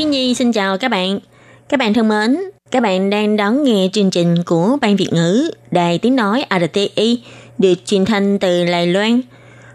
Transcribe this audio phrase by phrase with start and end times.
[0.00, 1.18] Khi Nhi xin chào các bạn.
[1.68, 5.50] Các bạn thân mến, các bạn đang đón nghe chương trình của Ban Việt ngữ
[5.70, 7.22] Đài Tiếng Nói RTI
[7.58, 9.20] được truyền thanh từ Đài Loan.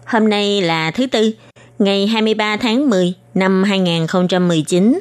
[0.04, 1.32] Hôm nay là thứ Tư,
[1.78, 5.00] ngày 23 tháng 10 năm 2019,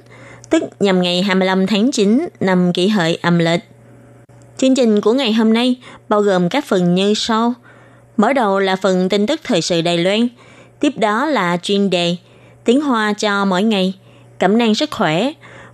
[0.49, 3.61] tức nhằm ngày 25 tháng 9 năm kỷ hợi âm lịch.
[4.57, 5.75] Chương trình của ngày hôm nay
[6.09, 7.53] bao gồm các phần như sau.
[8.17, 10.27] Mở đầu là phần tin tức thời sự Đài Loan,
[10.80, 12.16] tiếp đó là chuyên đề
[12.66, 13.94] tiếng Hoa cho mỗi ngày,
[14.39, 15.31] cẩm nang sức khỏe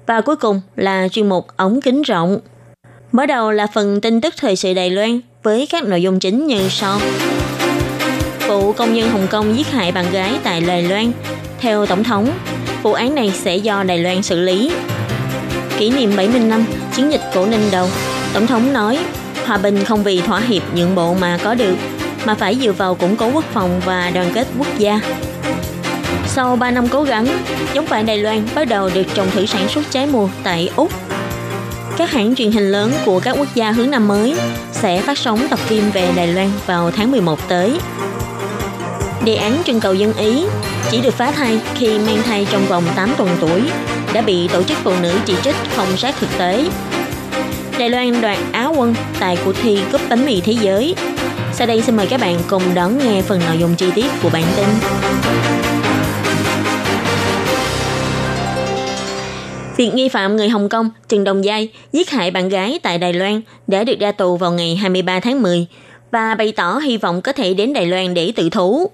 [0.07, 2.39] và cuối cùng là chuyên mục ống kính rộng.
[3.12, 6.48] Mở đầu là phần tin tức thời sự Đài Loan với các nội dung chính
[6.48, 6.99] như sau.
[8.48, 11.12] Vụ công nhân Hồng Kông giết hại bạn gái tại Đài Loan.
[11.59, 12.32] Theo Tổng thống,
[12.84, 14.71] vụ án này sẽ do Đài Loan xử lý.
[15.77, 17.87] Kỷ niệm 70 năm chiến dịch cổ ninh đầu,
[18.34, 18.99] Tổng thống nói
[19.45, 21.76] hòa bình không vì thỏa hiệp nhượng bộ mà có được,
[22.26, 24.99] mà phải dựa vào củng cố quốc phòng và đoàn kết quốc gia.
[26.27, 27.27] Sau 3 năm cố gắng,
[27.73, 30.91] giống vải Đài Loan bắt đầu được trồng thử sản xuất trái mùa tại Úc.
[31.98, 34.35] Các hãng truyền hình lớn của các quốc gia hướng năm mới
[34.71, 37.77] sẽ phát sóng tập phim về Đài Loan vào tháng 11 tới.
[39.26, 40.45] Đề án trưng cầu dân Ý
[40.91, 43.62] chỉ được phá thai khi mang thai trong vòng 8 tuần tuổi
[44.13, 46.65] đã bị tổ chức phụ nữ chỉ trích không sát thực tế.
[47.79, 50.95] Đài Loan đoạt Á quân tại cuộc thi cúp bánh mì thế giới.
[51.54, 54.29] Sau đây xin mời các bạn cùng đón nghe phần nội dung chi tiết của
[54.29, 54.65] bản tin.
[59.82, 63.13] Việc nghi phạm người Hồng Kông Trần Đồng Giai giết hại bạn gái tại Đài
[63.13, 65.66] Loan đã được ra tù vào ngày 23 tháng 10
[66.12, 68.91] và bày tỏ hy vọng có thể đến Đài Loan để tự thú.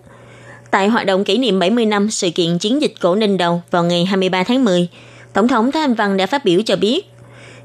[0.72, 3.84] Tại hoạt động kỷ niệm 70 năm sự kiện chiến dịch cổ ninh đầu vào
[3.84, 4.88] ngày 23 tháng 10,
[5.34, 7.06] Tổng thống Thái Anh Văn đã phát biểu cho biết,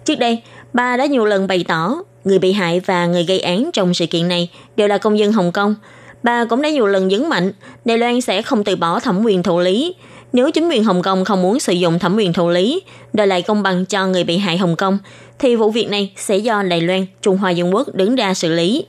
[0.04, 0.42] trước đây,
[0.72, 4.06] bà đã nhiều lần bày tỏ người bị hại và người gây án trong sự
[4.06, 5.75] kiện này đều là công dân Hồng Kông.
[6.22, 7.52] Bà cũng đã nhiều lần nhấn mạnh
[7.84, 9.94] Đài Loan sẽ không từ bỏ thẩm quyền thụ lý,
[10.33, 12.81] nếu chính quyền Hồng Kông không muốn sử dụng thẩm quyền thụ lý,
[13.13, 14.97] đòi lại công bằng cho người bị hại Hồng Kông,
[15.39, 18.53] thì vụ việc này sẽ do Đài Loan, Trung Hoa Dân Quốc đứng ra xử
[18.53, 18.85] lý.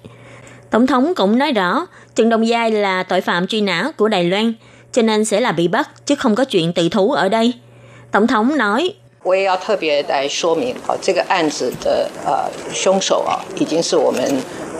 [0.70, 4.24] Tổng thống cũng nói rõ, Trần Đồng Giai là tội phạm truy nã của Đài
[4.24, 4.52] Loan,
[4.92, 7.52] cho nên sẽ là bị bắt, chứ không có chuyện tự thú ở đây.
[8.12, 14.22] Tổng thống nói, 我也要特别来说明啊，这个案子的呃凶手啊，已经是我们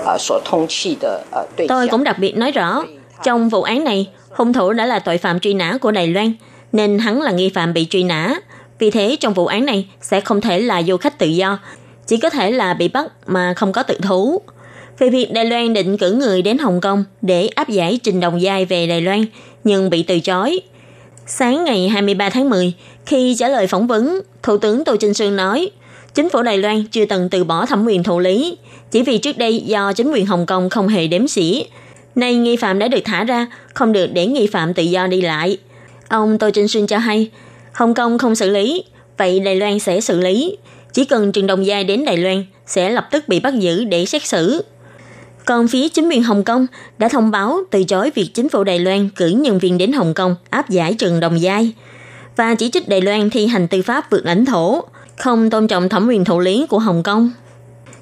[0.06, 1.76] 啊所通缉的呃对象。
[1.76, 2.84] Tôi cũng đặc biệt nói rõ,
[3.24, 6.32] trong vụ án này, hung thủ đã là tội phạm truy nã của Đài Loan,
[6.73, 8.35] nên hắn là nghi phạm bị truy nã.
[8.79, 11.59] Vì thế trong vụ án này sẽ không thể là du khách tự do,
[12.07, 14.41] chỉ có thể là bị bắt mà không có tự thú.
[15.00, 18.41] Về việc Đài Loan định cử người đến Hồng Kông để áp giải Trình Đồng
[18.41, 19.25] Giai về Đài Loan,
[19.63, 20.59] nhưng bị từ chối.
[21.28, 22.73] Sáng ngày 23 tháng 10,
[23.06, 25.69] khi trả lời phỏng vấn, Thủ tướng Tô Trinh Sương nói,
[26.13, 28.57] chính phủ Đài Loan chưa từng từ bỏ thẩm quyền thụ lý,
[28.91, 31.66] chỉ vì trước đây do chính quyền Hồng Kông không hề đếm xỉ.
[32.16, 35.22] Nay nghi phạm đã được thả ra, không được để nghi phạm tự do đi
[35.22, 35.57] lại.
[36.13, 37.29] Ông Tô Trinh Xuyên cho hay,
[37.74, 38.84] Hồng Kông không xử lý,
[39.18, 40.57] vậy Đài Loan sẽ xử lý.
[40.94, 44.06] Chỉ cần Trần Đồng Giai đến Đài Loan sẽ lập tức bị bắt giữ để
[44.06, 44.63] xét xử.
[45.46, 48.79] Còn phía chính quyền Hồng Kông đã thông báo từ chối việc chính phủ Đài
[48.79, 51.74] Loan cử nhân viên đến Hồng Kông áp giải Trần Đồng Giai
[52.35, 54.84] và chỉ trích Đài Loan thi hành tư pháp vượt lãnh thổ,
[55.18, 57.31] không tôn trọng thẩm quyền thụ lý của Hồng Kông.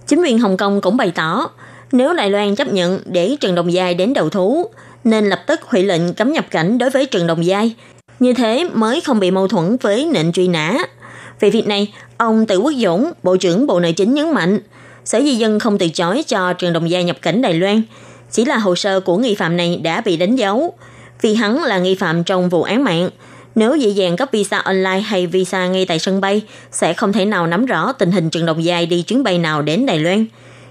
[0.07, 1.49] Chính quyền Hồng Kông cũng bày tỏ,
[1.91, 4.71] nếu Đài Loan chấp nhận để Trần Đồng Giai đến đầu thú,
[5.03, 7.75] nên lập tức hủy lệnh cấm nhập cảnh đối với Trần Đồng Giai.
[8.21, 10.77] Như thế mới không bị mâu thuẫn với lệnh truy nã.
[11.39, 14.59] Về việc này, ông Tự Quốc Dũng, Bộ trưởng Bộ Nội chính nhấn mạnh,
[15.05, 17.81] Sở Di dân không từ chối cho Trường Đồng Gia nhập cảnh Đài Loan,
[18.31, 20.73] chỉ là hồ sơ của nghi phạm này đã bị đánh dấu.
[21.21, 23.09] Vì hắn là nghi phạm trong vụ án mạng,
[23.55, 27.25] nếu dễ dàng cấp visa online hay visa ngay tại sân bay, sẽ không thể
[27.25, 30.25] nào nắm rõ tình hình Trường Đồng Giai đi chuyến bay nào đến Đài Loan.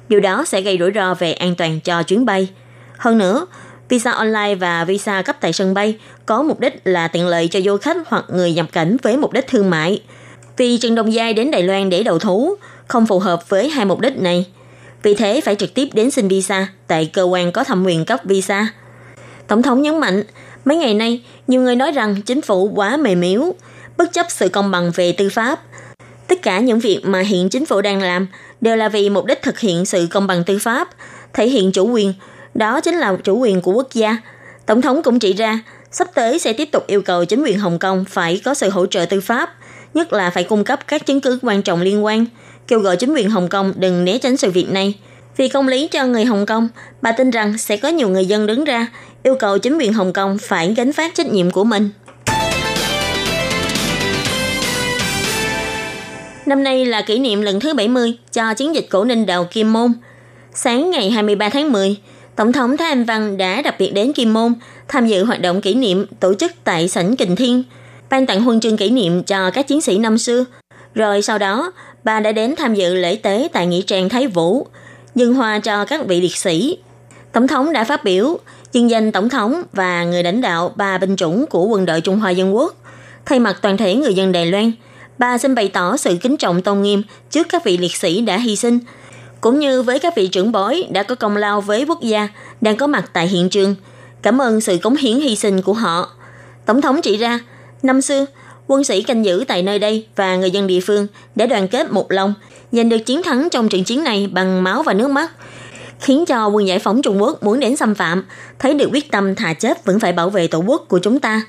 [0.08, 2.48] Điều đó sẽ gây rủi ro về an toàn cho chuyến bay.
[2.98, 3.46] Hơn nữa,
[3.90, 7.60] visa online và visa cấp tại sân bay có mục đích là tiện lợi cho
[7.60, 10.02] du khách hoặc người nhập cảnh với mục đích thương mại.
[10.56, 12.54] Vì Trần Đồng Giai đến Đài Loan để đầu thú,
[12.86, 14.46] không phù hợp với hai mục đích này.
[15.02, 18.20] Vì thế phải trực tiếp đến xin visa tại cơ quan có thẩm quyền cấp
[18.24, 18.68] visa.
[19.46, 20.22] Tổng thống nhấn mạnh,
[20.64, 23.54] mấy ngày nay, nhiều người nói rằng chính phủ quá mềm yếu,
[23.96, 25.60] bất chấp sự công bằng về tư pháp.
[26.26, 28.26] Tất cả những việc mà hiện chính phủ đang làm
[28.60, 30.88] đều là vì mục đích thực hiện sự công bằng tư pháp,
[31.32, 32.14] thể hiện chủ quyền,
[32.54, 34.16] đó chính là chủ quyền của quốc gia.
[34.66, 35.60] Tổng thống cũng chỉ ra,
[35.90, 38.86] sắp tới sẽ tiếp tục yêu cầu chính quyền Hồng Kông phải có sự hỗ
[38.86, 39.54] trợ tư pháp,
[39.94, 42.26] nhất là phải cung cấp các chứng cứ quan trọng liên quan,
[42.68, 44.94] kêu gọi chính quyền Hồng Kông đừng né tránh sự việc này.
[45.36, 46.68] Vì công lý cho người Hồng Kông,
[47.02, 48.86] bà tin rằng sẽ có nhiều người dân đứng ra
[49.22, 51.90] yêu cầu chính quyền Hồng Kông phải gánh phát trách nhiệm của mình.
[56.46, 59.72] Năm nay là kỷ niệm lần thứ 70 cho chiến dịch cổ ninh đào Kim
[59.72, 59.92] Môn.
[60.54, 61.96] Sáng ngày 23 tháng 10,
[62.40, 64.54] Tổng thống Thái Anh Văn đã đặc biệt đến Kim Môn
[64.88, 67.62] tham dự hoạt động kỷ niệm tổ chức tại sảnh Kình Thiên,
[68.10, 70.44] ban tặng huân chương kỷ niệm cho các chiến sĩ năm xưa.
[70.94, 71.72] Rồi sau đó,
[72.04, 74.66] bà đã đến tham dự lễ tế tại Nghĩa trang Thái Vũ,
[75.14, 76.78] dân hoa cho các vị liệt sĩ.
[77.32, 78.38] Tổng thống đã phát biểu,
[78.72, 82.18] dân danh Tổng thống và người lãnh đạo ba binh chủng của quân đội Trung
[82.18, 82.74] Hoa Dân Quốc.
[83.26, 84.72] Thay mặt toàn thể người dân Đài Loan,
[85.18, 88.36] bà xin bày tỏ sự kính trọng tôn nghiêm trước các vị liệt sĩ đã
[88.36, 88.78] hy sinh,
[89.40, 92.28] cũng như với các vị trưởng bối đã có công lao với quốc gia
[92.60, 93.74] đang có mặt tại hiện trường.
[94.22, 96.10] Cảm ơn sự cống hiến hy sinh của họ.
[96.66, 97.38] Tổng thống chỉ ra,
[97.82, 98.26] năm xưa,
[98.66, 101.92] quân sĩ canh giữ tại nơi đây và người dân địa phương đã đoàn kết
[101.92, 102.34] một lòng,
[102.72, 105.30] giành được chiến thắng trong trận chiến này bằng máu và nước mắt,
[106.00, 108.24] khiến cho quân giải phóng Trung Quốc muốn đến xâm phạm,
[108.58, 111.42] thấy được quyết tâm thà chết vẫn phải bảo vệ tổ quốc của chúng ta.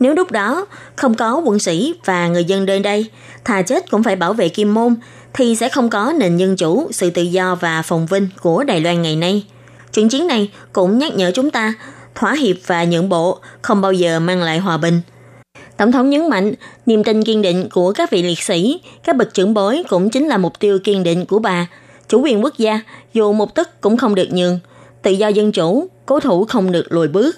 [0.00, 0.66] Nếu lúc đó
[0.96, 3.10] không có quân sĩ và người dân nơi đây,
[3.44, 4.96] thà chết cũng phải bảo vệ Kim Môn,
[5.34, 8.80] thì sẽ không có nền dân chủ, sự tự do và phồn vinh của Đài
[8.80, 9.44] Loan ngày nay.
[9.92, 11.74] Trận chiến này cũng nhắc nhở chúng ta
[12.14, 15.00] thỏa hiệp và nhượng bộ không bao giờ mang lại hòa bình.
[15.76, 16.54] Tổng thống nhấn mạnh,
[16.86, 20.28] niềm tin kiên định của các vị liệt sĩ, các bậc trưởng bối cũng chính
[20.28, 21.66] là mục tiêu kiên định của bà.
[22.08, 22.80] Chủ quyền quốc gia,
[23.14, 24.58] dù một tức cũng không được nhường.
[25.02, 27.36] Tự do dân chủ, cố thủ không được lùi bước.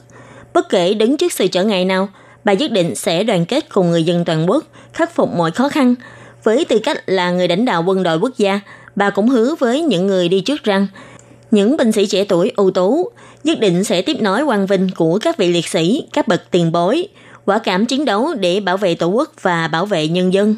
[0.55, 2.09] Bất kể đứng trước sự trở ngại nào,
[2.45, 5.69] bà nhất định sẽ đoàn kết cùng người dân toàn quốc, khắc phục mọi khó
[5.69, 5.95] khăn.
[6.47, 8.61] Với tư cách là người lãnh đạo quân đội quốc gia,
[8.97, 10.87] bà cũng hứa với những người đi trước rằng
[11.51, 13.11] những binh sĩ trẻ tuổi ưu tú
[13.45, 16.73] nhất định sẽ tiếp nối quan vinh của các vị liệt sĩ, các bậc tiền
[16.73, 17.09] bối,
[17.45, 20.55] quả cảm chiến đấu để bảo vệ tổ quốc và bảo vệ nhân dân.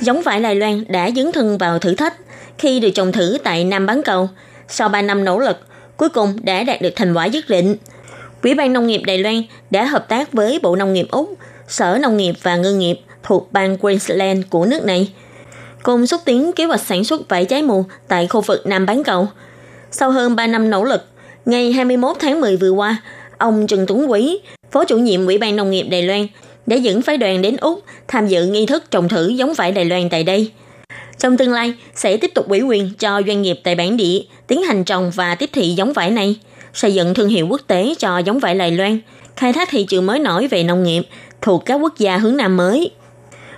[0.00, 2.14] Giống vải Đài Loan đã dấn thân vào thử thách
[2.58, 4.28] khi được trồng thử tại Nam Bán Cầu.
[4.68, 5.58] Sau 3 năm nỗ lực,
[5.96, 7.76] cuối cùng đã đạt được thành quả nhất định.
[8.42, 11.34] Ủy ban Nông nghiệp Đài Loan đã hợp tác với Bộ Nông nghiệp Úc,
[11.68, 15.12] Sở Nông nghiệp và Ngư nghiệp thuộc bang Queensland của nước này,
[15.82, 19.04] cùng xúc tiến kế hoạch sản xuất vải trái mùa tại khu vực Nam Bán
[19.04, 19.28] Cầu.
[19.90, 21.04] Sau hơn 3 năm nỗ lực,
[21.44, 22.96] ngày 21 tháng 10 vừa qua,
[23.38, 24.38] ông Trần Tuấn Quý,
[24.70, 26.26] Phó chủ nhiệm Ủy ban Nông nghiệp Đài Loan,
[26.66, 29.84] đã dẫn phái đoàn đến Úc tham dự nghi thức trồng thử giống vải Đài
[29.84, 30.50] Loan tại đây.
[31.18, 34.62] Trong tương lai, sẽ tiếp tục ủy quyền cho doanh nghiệp tại bản địa tiến
[34.62, 36.36] hành trồng và tiếp thị giống vải này,
[36.74, 38.98] xây dựng thương hiệu quốc tế cho giống vải Đài Loan,
[39.36, 41.02] khai thác thị trường mới nổi về nông nghiệp
[41.40, 42.90] thuộc các quốc gia hướng Nam mới.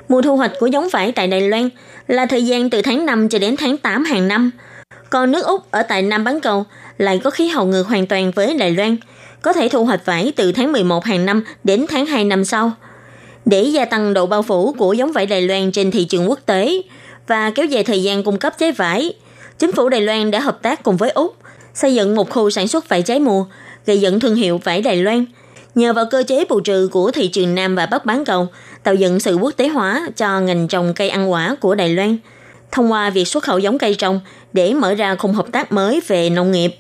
[0.09, 1.69] Mùa thu hoạch của giống vải tại Đài Loan
[2.09, 4.51] là thời gian từ tháng 5 cho đến tháng 8 hàng năm.
[5.11, 6.65] Còn nước Úc ở tại Nam Bán Cầu
[6.99, 8.97] lại có khí hậu ngược hoàn toàn với Đài Loan,
[9.43, 12.73] có thể thu hoạch vải từ tháng 11 hàng năm đến tháng 2 năm sau.
[13.45, 16.41] Để gia tăng độ bao phủ của giống vải Đài Loan trên thị trường quốc
[16.47, 16.83] tế
[17.27, 19.15] và kéo dài thời gian cung cấp trái vải,
[19.59, 21.37] chính phủ Đài Loan đã hợp tác cùng với Úc
[21.75, 23.45] xây dựng một khu sản xuất vải trái mùa,
[23.87, 25.25] gây dựng thương hiệu vải Đài Loan.
[25.75, 28.49] Nhờ vào cơ chế bù trừ của thị trường Nam và Bắc bán cầu,
[28.83, 32.17] tạo dựng sự quốc tế hóa cho ngành trồng cây ăn quả của Đài Loan,
[32.73, 34.21] thông qua việc xuất khẩu giống cây trồng
[34.53, 36.77] để mở ra khung hợp tác mới về nông nghiệp.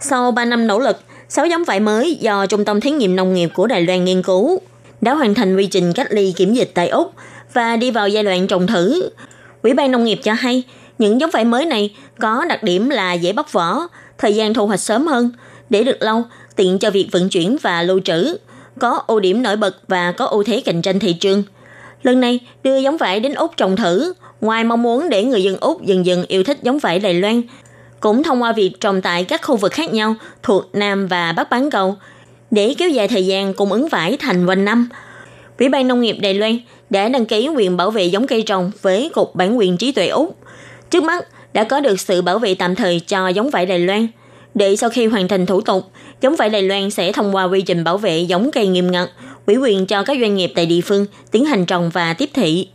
[0.00, 3.34] Sau 3 năm nỗ lực, 6 giống vải mới do Trung tâm Thí nghiệm Nông
[3.34, 4.60] nghiệp của Đài Loan nghiên cứu
[5.00, 7.12] đã hoàn thành quy trình cách ly kiểm dịch tại Úc
[7.52, 9.10] và đi vào giai đoạn trồng thử.
[9.62, 10.62] Ủy ban Nông nghiệp cho hay,
[10.98, 13.88] những giống vải mới này có đặc điểm là dễ bóc vỏ,
[14.20, 15.30] thời gian thu hoạch sớm hơn,
[15.70, 16.22] để được lâu,
[16.56, 18.36] tiện cho việc vận chuyển và lưu trữ,
[18.78, 21.42] có ưu điểm nổi bật và có ưu thế cạnh tranh thị trường.
[22.02, 25.56] Lần này đưa giống vải đến Úc trồng thử, ngoài mong muốn để người dân
[25.60, 27.42] Úc dần dần yêu thích giống vải Đài Loan,
[28.00, 31.50] cũng thông qua việc trồng tại các khu vực khác nhau thuộc Nam và Bắc
[31.50, 31.96] bán cầu
[32.50, 34.88] để kéo dài thời gian cung ứng vải thành quanh năm.
[35.58, 36.58] Ủy ban Nông nghiệp Đài Loan
[36.90, 40.08] đã đăng ký quyền bảo vệ giống cây trồng với Cục Bản quyền trí tuệ
[40.08, 40.36] Úc.
[40.90, 44.06] Trước mắt, đã có được sự bảo vệ tạm thời cho giống vải Đài Loan.
[44.54, 45.90] Để sau khi hoàn thành thủ tục,
[46.20, 49.08] giống vải Đài Loan sẽ thông qua quy trình bảo vệ giống cây nghiêm ngặt,
[49.46, 52.68] ủy quyền cho các doanh nghiệp tại địa phương tiến hành trồng và tiếp thị.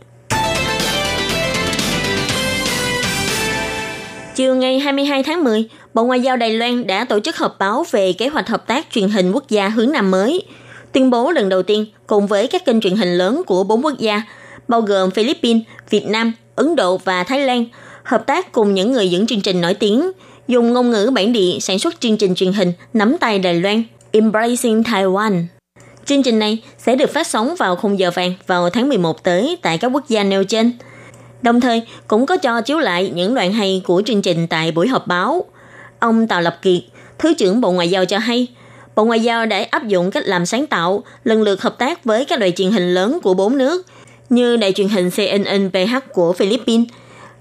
[4.34, 7.84] Chiều ngày 22 tháng 10, Bộ Ngoại giao Đài Loan đã tổ chức họp báo
[7.90, 10.42] về kế hoạch hợp tác truyền hình quốc gia hướng Nam mới,
[10.92, 13.98] tuyên bố lần đầu tiên cùng với các kênh truyền hình lớn của bốn quốc
[13.98, 14.22] gia,
[14.68, 17.64] bao gồm Philippines, Việt Nam, Ấn Độ và Thái Lan,
[18.06, 20.10] hợp tác cùng những người dẫn chương trình nổi tiếng,
[20.48, 23.82] dùng ngôn ngữ bản địa sản xuất chương trình truyền hình Nắm tay Đài Loan,
[24.12, 25.44] Embracing Taiwan.
[26.04, 29.58] Chương trình này sẽ được phát sóng vào khung giờ vàng vào tháng 11 tới
[29.62, 30.72] tại các quốc gia nêu trên.
[31.42, 34.88] Đồng thời cũng có cho chiếu lại những đoạn hay của chương trình tại buổi
[34.88, 35.44] họp báo.
[35.98, 36.82] Ông Tào Lập Kiệt,
[37.18, 38.46] Thứ trưởng Bộ Ngoại giao cho hay,
[38.96, 42.24] Bộ Ngoại giao đã áp dụng cách làm sáng tạo, lần lượt hợp tác với
[42.24, 43.86] các đài truyền hình lớn của bốn nước
[44.30, 46.86] như đài truyền hình CNNPH của Philippines,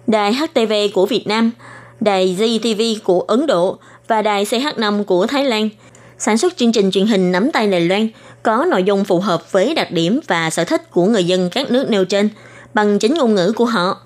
[0.07, 1.51] đài HTV của Việt Nam,
[2.00, 5.69] đài ZTV của Ấn Độ và đài CH5 của Thái Lan.
[6.17, 8.09] Sản xuất chương trình truyền hình nắm tay Đài Loan
[8.43, 11.71] có nội dung phù hợp với đặc điểm và sở thích của người dân các
[11.71, 12.29] nước nêu trên
[12.74, 14.01] bằng chính ngôn ngữ của họ.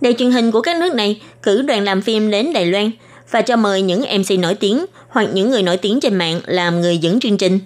[0.00, 2.90] Đài truyền hình của các nước này cử đoàn làm phim đến Đài Loan
[3.30, 6.80] và cho mời những MC nổi tiếng hoặc những người nổi tiếng trên mạng làm
[6.80, 7.58] người dẫn chương trình.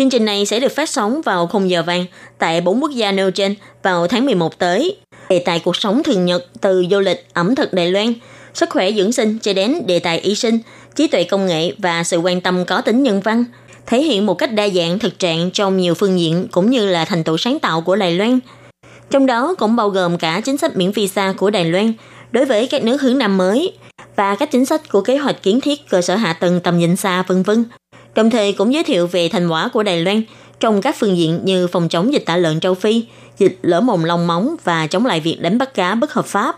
[0.00, 2.06] Chương trình này sẽ được phát sóng vào khung giờ vàng
[2.38, 4.96] tại bốn quốc gia nêu trên vào tháng 11 tới.
[5.28, 8.12] Đề tài cuộc sống thường nhật từ du lịch, ẩm thực Đài Loan,
[8.54, 10.58] sức khỏe dưỡng sinh cho đến đề tài y sinh,
[10.96, 13.44] trí tuệ công nghệ và sự quan tâm có tính nhân văn,
[13.86, 17.04] thể hiện một cách đa dạng thực trạng trong nhiều phương diện cũng như là
[17.04, 18.40] thành tựu sáng tạo của Đài Loan.
[19.10, 21.92] Trong đó cũng bao gồm cả chính sách miễn visa của Đài Loan
[22.30, 23.72] đối với các nước hướng Nam mới
[24.16, 26.96] và các chính sách của kế hoạch kiến thiết cơ sở hạ tầng tầm nhìn
[26.96, 27.64] xa vân vân.
[28.14, 30.22] Đồng thời cũng giới thiệu về thành quả của Đài Loan
[30.60, 33.04] trong các phương diện như phòng chống dịch tả lợn châu Phi,
[33.38, 36.56] dịch lở mồm long móng và chống lại việc đánh bắt cá bất hợp pháp.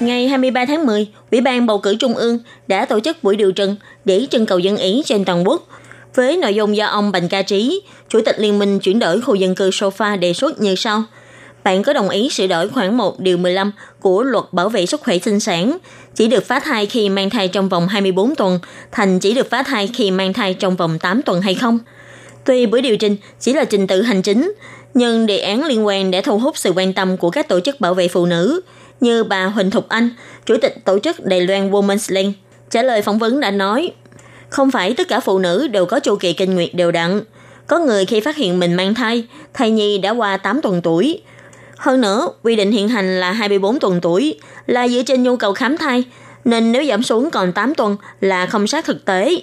[0.00, 3.52] Ngày 23 tháng 10, Ủy ban bầu cử Trung ương đã tổ chức buổi điều
[3.52, 5.66] trần để trưng cầu dân ý trên toàn quốc
[6.14, 9.34] với nội dung do ông Bành Ca Trí, Chủ tịch Liên minh chuyển đổi khu
[9.34, 11.02] dân cư Sofa đề xuất như sau.
[11.64, 15.00] Bạn có đồng ý sửa đổi khoảng 1 điều 15 của luật bảo vệ sức
[15.00, 15.78] khỏe sinh sản,
[16.14, 18.58] chỉ được phá thai khi mang thai trong vòng 24 tuần,
[18.92, 21.78] thành chỉ được phá thai khi mang thai trong vòng 8 tuần hay không?
[22.44, 24.52] Tuy buổi điều trình chỉ là trình tự hành chính,
[24.94, 27.80] nhưng đề án liên quan đã thu hút sự quan tâm của các tổ chức
[27.80, 28.60] bảo vệ phụ nữ,
[29.00, 30.10] như bà Huỳnh Thục Anh,
[30.46, 32.36] Chủ tịch tổ chức Đài Loan Women's Link,
[32.70, 33.92] trả lời phỏng vấn đã nói,
[34.48, 37.20] không phải tất cả phụ nữ đều có chu kỳ kinh nguyệt đều đặn.
[37.66, 39.24] Có người khi phát hiện mình mang thai,
[39.54, 41.22] thai nhi đã qua 8 tuần tuổi.
[41.80, 44.34] Hơn nữa, quy định hiện hành là 24 tuần tuổi,
[44.66, 46.04] là dựa trên nhu cầu khám thai,
[46.44, 49.42] nên nếu giảm xuống còn 8 tuần là không sát thực tế.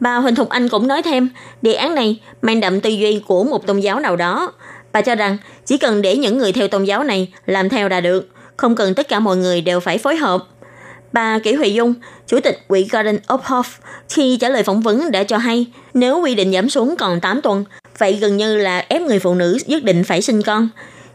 [0.00, 1.28] Bà Huỳnh Thục Anh cũng nói thêm,
[1.62, 4.52] đề án này mang đậm tư duy của một tôn giáo nào đó.
[4.92, 8.00] Bà cho rằng chỉ cần để những người theo tôn giáo này làm theo là
[8.00, 10.44] được, không cần tất cả mọi người đều phải phối hợp.
[11.12, 11.94] Bà Kỷ Huệ Dung,
[12.26, 13.68] Chủ tịch Quỹ Garden of Hope,
[14.08, 17.42] khi trả lời phỏng vấn đã cho hay nếu quy định giảm xuống còn 8
[17.42, 17.64] tuần,
[17.98, 20.68] vậy gần như là ép người phụ nữ nhất định phải sinh con.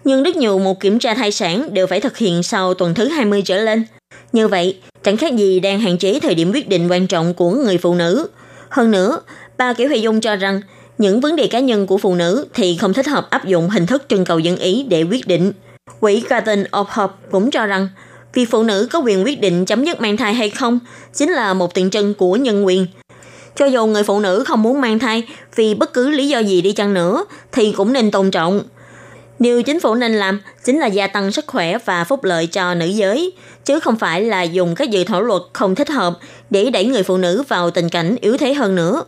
[0.04, 3.08] Nhưng rất nhiều một kiểm tra thai sản đều phải thực hiện sau tuần thứ
[3.08, 3.86] 20 trở lên.
[4.34, 7.52] Như vậy, chẳng khác gì đang hạn chế thời điểm quyết định quan trọng của
[7.52, 8.28] người phụ nữ.
[8.70, 9.20] Hơn nữa,
[9.58, 10.62] bà kiểu Huệ Dung cho rằng
[10.98, 13.86] những vấn đề cá nhân của phụ nữ thì không thích hợp áp dụng hình
[13.86, 15.54] thức trưng cầu dân ý để quyết định.
[16.00, 17.90] Quỹ Garden of Hope cũng cho rằng
[18.34, 20.80] vì phụ nữ có quyền quyết định chấm dứt mang thai hay không
[21.14, 22.88] chính là một tượng trưng của nhân quyền.
[23.56, 25.24] Cho dù người phụ nữ không muốn mang thai
[25.56, 28.64] vì bất cứ lý do gì đi chăng nữa thì cũng nên tôn trọng.
[29.42, 32.74] Điều chính phủ nên làm chính là gia tăng sức khỏe và phúc lợi cho
[32.74, 33.34] nữ giới,
[33.66, 36.14] chứ không phải là dùng các dự thảo luật không thích hợp
[36.50, 39.04] để đẩy người phụ nữ vào tình cảnh yếu thế hơn nữa.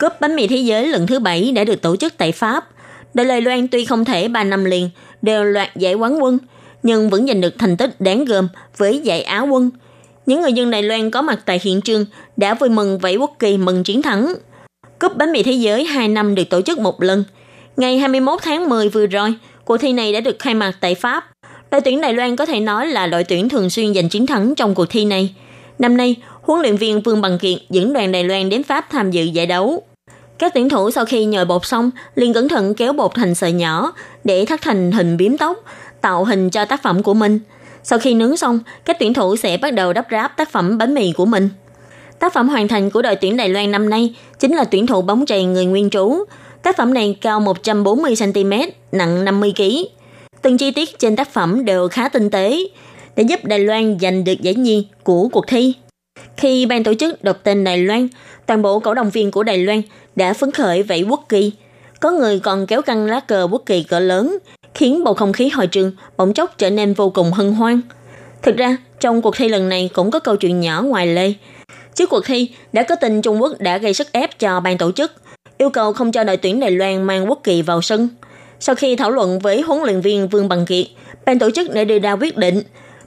[0.00, 2.68] Cúp bánh mì thế giới lần thứ bảy đã được tổ chức tại Pháp–
[3.14, 4.90] Đội Lê Loan tuy không thể 3 năm liền
[5.22, 6.38] đều loạt giải quán quân,
[6.82, 9.70] nhưng vẫn giành được thành tích đáng gờm với giải Á quân.
[10.26, 12.04] Những người dân Đài Loan có mặt tại hiện trường
[12.36, 14.34] đã vui mừng vẫy quốc kỳ mừng chiến thắng.
[15.00, 17.24] Cúp bánh mì thế giới 2 năm được tổ chức một lần.
[17.76, 21.24] Ngày 21 tháng 10 vừa rồi, cuộc thi này đã được khai mạc tại Pháp.
[21.70, 24.54] Đội tuyển Đài Loan có thể nói là đội tuyển thường xuyên giành chiến thắng
[24.54, 25.34] trong cuộc thi này.
[25.78, 29.10] Năm nay, huấn luyện viên Vương Bằng Kiệt dẫn đoàn Đài Loan đến Pháp tham
[29.10, 29.82] dự giải đấu.
[30.38, 33.52] Các tuyển thủ sau khi nhồi bột xong, liền cẩn thận kéo bột thành sợi
[33.52, 33.92] nhỏ
[34.24, 35.64] để thắt thành hình biếm tóc,
[36.00, 37.40] tạo hình cho tác phẩm của mình.
[37.82, 40.94] Sau khi nướng xong, các tuyển thủ sẽ bắt đầu đắp ráp tác phẩm bánh
[40.94, 41.48] mì của mình.
[42.20, 45.02] Tác phẩm hoàn thành của đội tuyển Đài Loan năm nay chính là tuyển thủ
[45.02, 46.24] bóng chày người nguyên trú.
[46.62, 49.84] Tác phẩm này cao 140cm, nặng 50kg.
[50.42, 52.58] Từng chi tiết trên tác phẩm đều khá tinh tế,
[53.16, 55.72] để giúp Đài Loan giành được giải nhì của cuộc thi.
[56.36, 58.08] Khi ban tổ chức đọc tên Đài Loan,
[58.46, 59.82] toàn bộ cổ động viên của Đài Loan
[60.16, 61.52] đã phấn khởi vẫy quốc kỳ.
[62.00, 64.38] Có người còn kéo căng lá cờ quốc kỳ cỡ lớn,
[64.74, 67.80] khiến bầu không khí hội trường bỗng chốc trở nên vô cùng hân hoan.
[68.42, 71.32] Thực ra, trong cuộc thi lần này cũng có câu chuyện nhỏ ngoài lề.
[71.94, 74.92] Trước cuộc thi, đã có tin Trung Quốc đã gây sức ép cho ban tổ
[74.92, 75.12] chức,
[75.58, 78.08] yêu cầu không cho đội tuyển Đài Loan mang quốc kỳ vào sân.
[78.60, 80.86] Sau khi thảo luận với huấn luyện viên Vương Bằng Kiệt,
[81.26, 82.62] ban tổ chức đã đưa ra quyết định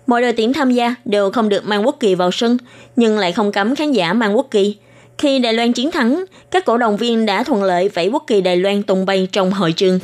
[0.07, 2.57] mọi đội tuyển tham gia đều không được mang quốc kỳ vào sân,
[2.95, 4.75] nhưng lại không cấm khán giả mang quốc kỳ.
[5.17, 8.41] Khi Đài Loan chiến thắng, các cổ động viên đã thuận lợi vẫy quốc kỳ
[8.41, 9.99] Đài Loan tung bay trong hội trường.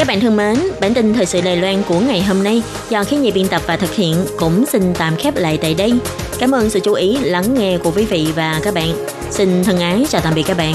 [0.00, 3.04] Các bạn thân mến, bản tin thời sự Đài Loan của ngày hôm nay do
[3.04, 5.92] khí nhị biên tập và thực hiện cũng xin tạm khép lại tại đây.
[6.38, 9.06] Cảm ơn sự chú ý lắng nghe của quý vị và các bạn.
[9.30, 10.74] Xin thân ái chào tạm biệt các bạn.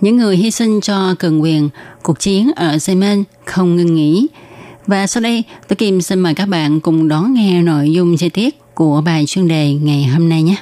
[0.00, 1.68] những người hy sinh cho cường quyền,
[2.02, 4.26] cuộc chiến ở Yemen không ngừng nghỉ.
[4.86, 8.28] Và sau đây, tôi Kim xin mời các bạn cùng đón nghe nội dung chi
[8.28, 10.56] tiết của bài chuyên đề ngày hôm nay nhé.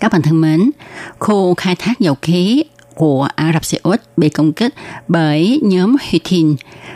[0.00, 0.70] Các bạn thân mến,
[1.18, 2.64] khu khai thác dầu khí
[2.94, 4.74] của Ả Rập Xê Út bị công kích
[5.08, 6.44] bởi nhóm Houthi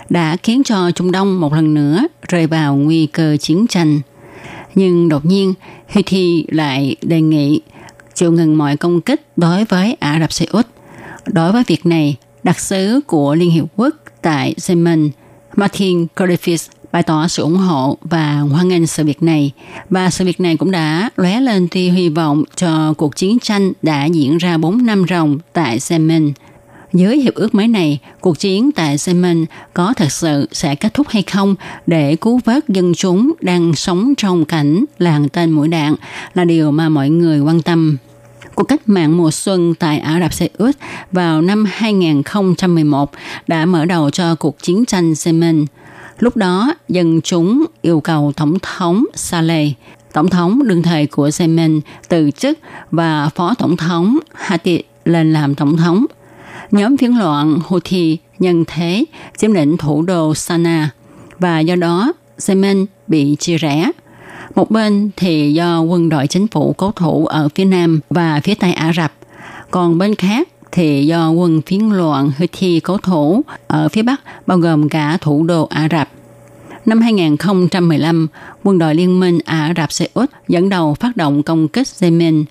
[0.08, 4.00] đã khiến cho Trung Đông một lần nữa rơi vào nguy cơ chiến tranh.
[4.74, 5.54] Nhưng đột nhiên,
[5.94, 7.60] Houthi lại đề nghị
[8.14, 10.66] chịu ngừng mọi công kích đối với Ả Rập Xê Út.
[11.26, 15.10] Đối với việc này, đặc sứ của Liên Hiệp Quốc tại Yemen,
[15.56, 19.52] Martin Griffiths bày tỏ sự ủng hộ và hoan nghênh sự việc này.
[19.90, 23.72] Và sự việc này cũng đã lóe lên tia hy vọng cho cuộc chiến tranh
[23.82, 26.32] đã diễn ra 4 năm ròng tại Yemen.
[26.92, 31.08] Dưới hiệp ước mới này, cuộc chiến tại Yemen có thật sự sẽ kết thúc
[31.08, 31.54] hay không
[31.86, 35.94] để cứu vớt dân chúng đang sống trong cảnh làng tên mũi đạn
[36.34, 37.96] là điều mà mọi người quan tâm.
[38.54, 40.76] Cuộc cách mạng mùa xuân tại Ả Rập Xê Út
[41.12, 43.10] vào năm 2011
[43.46, 45.64] đã mở đầu cho cuộc chiến tranh Yemen.
[46.18, 49.72] Lúc đó, dân chúng yêu cầu Tổng thống Saleh,
[50.12, 52.58] Tổng thống đương thời của Yemen, từ chức
[52.90, 56.06] và Phó Tổng thống Hadi lên làm Tổng thống.
[56.70, 59.04] Nhóm phiến loạn Houthi nhân thế
[59.36, 60.90] chiếm lĩnh thủ đô Sana
[61.38, 62.12] và do đó
[62.48, 63.90] Yemen bị chia rẽ.
[64.54, 68.54] Một bên thì do quân đội chính phủ cố thủ ở phía nam và phía
[68.54, 69.12] tây Ả Rập,
[69.70, 74.58] còn bên khác thì do quân phiến loạn Houthi cố thủ ở phía Bắc bao
[74.58, 76.08] gồm cả thủ đô Ả Rập.
[76.86, 78.26] Năm 2015,
[78.64, 82.44] quân đội Liên minh Ả Rập Xê Út dẫn đầu phát động công kích Yemen,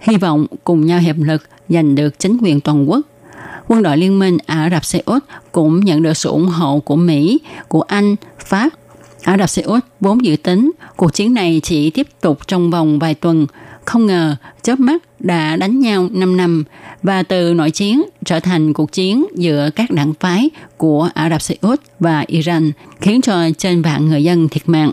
[0.00, 3.00] hy vọng cùng nhau hiệp lực giành được chính quyền toàn quốc.
[3.68, 5.22] Quân đội Liên minh Ả Rập Xê Út
[5.52, 8.68] cũng nhận được sự ủng hộ của Mỹ, của Anh, Pháp.
[9.22, 12.98] Ả Rập Xê Út vốn dự tính cuộc chiến này chỉ tiếp tục trong vòng
[12.98, 13.46] vài tuần,
[13.84, 16.64] không ngờ chớp mắt đã đánh nhau 5 năm
[17.02, 21.42] và từ nội chiến trở thành cuộc chiến giữa các đảng phái của Ả Rập
[21.42, 24.92] Xê Út và Iran, khiến cho trên vạn người dân thiệt mạng.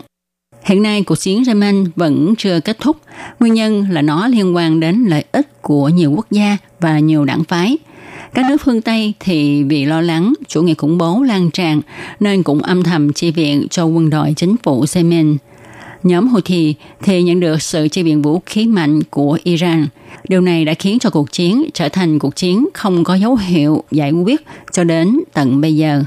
[0.64, 2.96] Hiện nay cuộc chiến Yemen vẫn chưa kết thúc,
[3.40, 7.24] nguyên nhân là nó liên quan đến lợi ích của nhiều quốc gia và nhiều
[7.24, 7.78] đảng phái.
[8.34, 11.80] Các nước phương Tây thì vì lo lắng chủ nghĩa khủng bố lan tràn
[12.20, 15.36] nên cũng âm thầm chi viện cho quân đội chính phủ Yemen–
[16.02, 19.86] nhóm Houthi thì nhận được sự chi viện vũ khí mạnh của Iran.
[20.28, 23.84] Điều này đã khiến cho cuộc chiến trở thành cuộc chiến không có dấu hiệu
[23.90, 26.04] giải quyết cho đến tận bây giờ.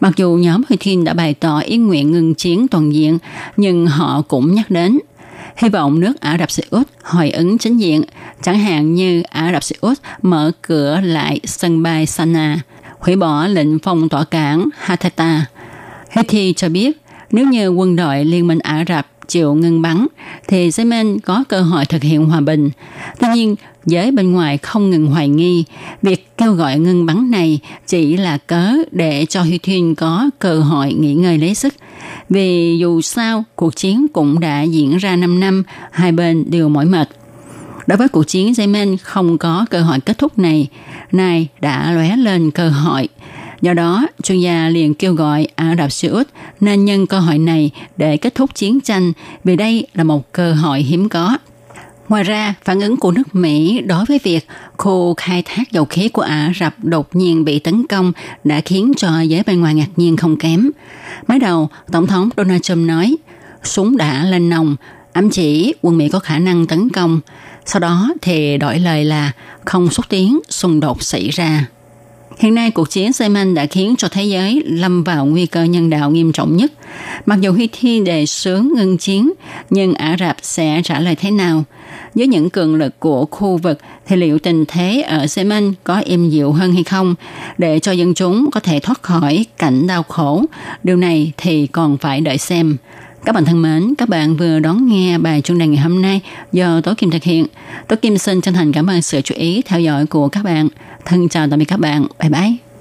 [0.00, 3.18] Mặc dù nhóm Houthi đã bày tỏ ý nguyện ngừng chiến toàn diện,
[3.56, 4.98] nhưng họ cũng nhắc đến
[5.56, 8.02] hy vọng nước Ả Rập Xê Út hồi ứng chính diện,
[8.42, 12.60] chẳng hạn như Ả Rập Xê Út mở cửa lại sân bay Sana,
[12.98, 15.46] hủy bỏ lệnh phong tỏa cảng Hatata.
[16.14, 16.96] Houthi cho biết
[17.30, 20.06] nếu như quân đội Liên minh Ả Rập chịu ngừng bắn
[20.48, 22.70] thì Yemen có cơ hội thực hiện hòa bình.
[23.20, 25.64] Tuy nhiên, giới bên ngoài không ngừng hoài nghi
[26.02, 30.92] việc kêu gọi ngừng bắn này chỉ là cớ để cho Houthi có cơ hội
[30.92, 31.74] nghỉ ngơi lấy sức.
[32.28, 36.84] Vì dù sao, cuộc chiến cũng đã diễn ra 5 năm, hai bên đều mỏi
[36.84, 37.08] mệt.
[37.86, 40.68] Đối với cuộc chiến Yemen không có cơ hội kết thúc này,
[41.12, 43.08] nay đã lóe lên cơ hội–
[43.62, 46.28] Do đó, chuyên gia liền kêu gọi Ả Rập Xê Út
[46.60, 49.12] nên nhân cơ hội này để kết thúc chiến tranh
[49.44, 51.38] vì đây là một cơ hội hiếm có.
[52.12, 54.46] Ngoài ra, phản ứng của nước Mỹ đối với việc
[54.76, 58.12] khu khai thác dầu khí của Ả Rập đột nhiên bị tấn công
[58.44, 60.70] đã khiến cho giới bên ngoài ngạc nhiên không kém.
[61.28, 63.16] Mới đầu, Tổng thống Donald Trump nói,
[63.62, 64.76] súng đã lên nòng,
[65.12, 67.20] ám chỉ quân Mỹ có khả năng tấn công.
[67.66, 69.32] Sau đó thì đổi lời là
[69.64, 71.66] không xúc tiến xung đột xảy ra.
[72.38, 75.90] Hiện nay, cuộc chiến Yemen đã khiến cho thế giới lâm vào nguy cơ nhân
[75.90, 76.72] đạo nghiêm trọng nhất.
[77.26, 79.32] Mặc dù Houthi đề xướng ngưng chiến,
[79.70, 81.64] nhưng Ả Rập sẽ trả lời thế nào?
[82.14, 86.30] Với những cường lực của khu vực, thì liệu tình thế ở Yemen có êm
[86.30, 87.14] dịu hơn hay không?
[87.58, 90.44] Để cho dân chúng có thể thoát khỏi cảnh đau khổ,
[90.82, 92.76] điều này thì còn phải đợi xem.
[93.24, 96.20] Các bạn thân mến, các bạn vừa đón nghe bài chuyên đề ngày hôm nay
[96.52, 97.46] do Tố Kim thực hiện.
[97.88, 100.68] Tố Kim xin chân thành cảm ơn sự chú ý theo dõi của các bạn.
[101.04, 102.06] Thân chào tạm biệt các bạn.
[102.20, 102.71] Bye bye.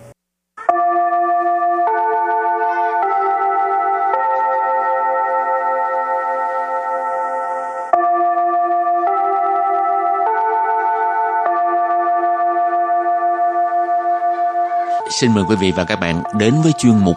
[15.19, 17.15] Xin mời quý vị và các bạn đến với chuyên mục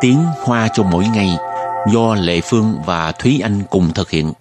[0.00, 1.28] Tiếng Hoa cho mỗi ngày
[1.92, 4.32] do Lệ Phương và Thúy Anh cùng thực hiện.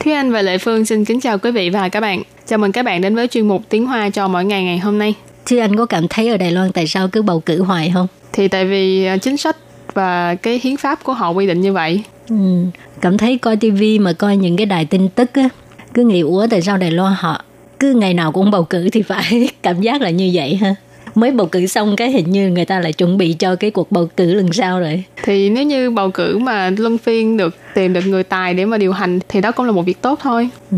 [0.00, 2.22] Thúy Anh và Lệ Phương xin kính chào quý vị và các bạn.
[2.46, 4.98] Chào mừng các bạn đến với chuyên mục Tiếng Hoa cho mỗi ngày ngày hôm
[4.98, 5.14] nay.
[5.46, 8.06] Thúy Anh có cảm thấy ở Đài Loan tại sao cứ bầu cử hoài không?
[8.32, 9.56] Thì tại vì à, chính sách
[9.94, 12.02] và cái hiến pháp của họ quy định như vậy.
[12.30, 12.36] Ừ,
[13.00, 15.48] cảm thấy coi tivi mà coi những cái đài tin tức á,
[15.94, 17.44] cứ nghĩ ủa tại sao Đài Loan họ
[17.80, 20.74] cứ ngày nào cũng bầu cử thì phải cảm giác là như vậy ha?
[21.14, 23.92] Mới bầu cử xong cái hình như người ta lại chuẩn bị cho cái cuộc
[23.92, 25.04] bầu cử lần sau rồi.
[25.22, 28.78] Thì nếu như bầu cử mà luân phiên được tìm được người tài để mà
[28.78, 30.48] điều hành thì đó cũng là một việc tốt thôi.
[30.70, 30.76] Ừ.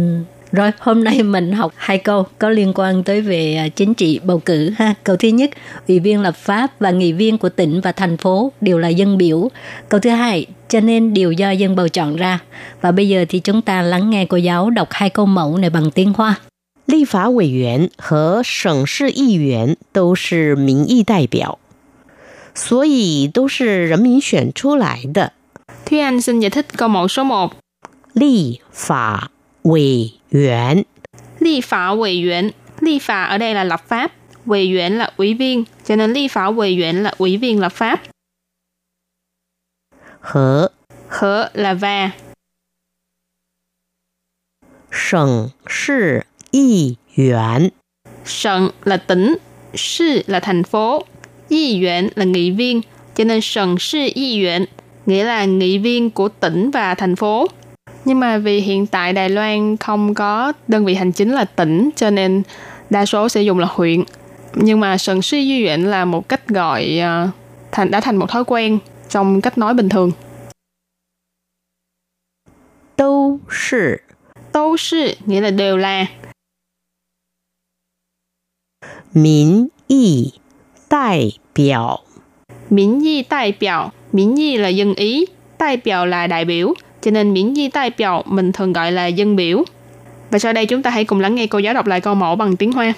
[0.52, 4.20] Rồi, hôm nay mình học hai câu có liên quan tới về à, chính trị
[4.24, 4.94] bầu cử ha.
[5.04, 5.50] Câu thứ nhất,
[5.88, 9.18] ủy viên lập pháp và nghị viên của tỉnh và thành phố đều là dân
[9.18, 9.50] biểu.
[9.90, 12.40] Câu thứ hai, cho nên đều do dân bầu chọn ra.
[12.82, 15.70] Và bây giờ thì chúng ta lắng nghe cô giáo đọc hai câu mẫu này
[15.70, 16.36] bằng tiếng Hoa.
[16.86, 21.58] 立法委员和省市议员都是民意代表，
[22.54, 25.34] 所以都是人民选出来的。
[25.86, 27.52] Thúy Anh xin giải thích câu mẫu số 1.
[28.14, 29.32] 立法
[29.64, 30.86] 委员
[31.40, 32.52] Ly phả ủy viện.
[32.80, 34.12] Ly phả ở đây là lập pháp.
[34.46, 35.64] Ủy viện là ủy viên.
[35.86, 38.02] Cho nên ly phả ủy viện là ủy viên lập pháp.
[40.22, 40.72] 和
[41.10, 42.12] Hở là và.
[44.92, 47.72] 省市议员
[48.26, 49.38] 省là tỉnh.
[49.74, 51.06] Sư là thành phố.
[51.50, 52.82] 议viện là nghị viên.
[53.16, 54.66] Cho nên省市议viện
[55.06, 57.48] nghĩa là nghị viên của tỉnh và thành phố.
[58.06, 61.90] Nhưng mà vì hiện tại Đài Loan không có đơn vị hành chính là tỉnh
[61.96, 62.44] cho nên
[62.90, 64.04] đa số sẽ dùng là huyện.
[64.54, 67.30] Nhưng mà sần sư duy viện là một cách gọi ờ,
[67.72, 70.12] thành đã thành một thói quen trong cách nói bình thường.
[72.96, 74.02] 都是
[74.52, 76.08] Tâu sư nghĩa là đều là
[79.12, 80.34] 民意
[80.88, 82.06] 代表
[82.70, 83.92] miễn di đại biểu.
[84.12, 85.26] Miễn di là dân ý,
[85.60, 86.74] đại biểu là đại biểu.
[87.02, 89.64] Cho nên miễn di đại biểu mình thường gọi là dân biểu.
[90.32, 92.36] Và sau đây chúng ta hãy cùng lắng nghe cô giáo đọc lại câu mẫu
[92.36, 92.94] bằng tiếng Hoa.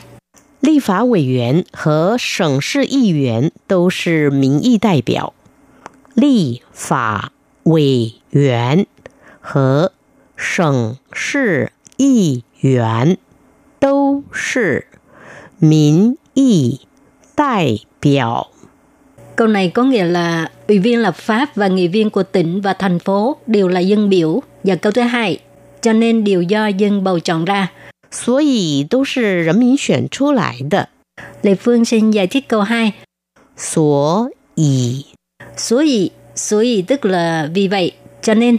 [0.59, 5.33] 立法委员和省市议员都是民意代表。
[6.15, 7.31] 立法
[7.63, 8.87] 委员
[9.39, 9.91] 和
[10.35, 13.17] 省市议员
[13.79, 14.87] 都是
[15.59, 16.81] 民意
[17.35, 18.49] 代表。
[19.35, 22.73] Câu này có nghĩa là ủy viên lập pháp và nghị viên của tỉnh và
[22.73, 24.41] thành phố đều là dân biểu.
[24.63, 25.39] Và câu thứ hai,
[25.81, 27.71] cho nên đều do dân bầu chọn ra.
[28.11, 30.89] 所以都是人民选出来的。
[31.41, 32.93] Lê Phương xin giải thích câu 2.
[33.55, 35.05] 所以
[35.57, 38.57] Số ý, số ý tức là vì vậy, cho nên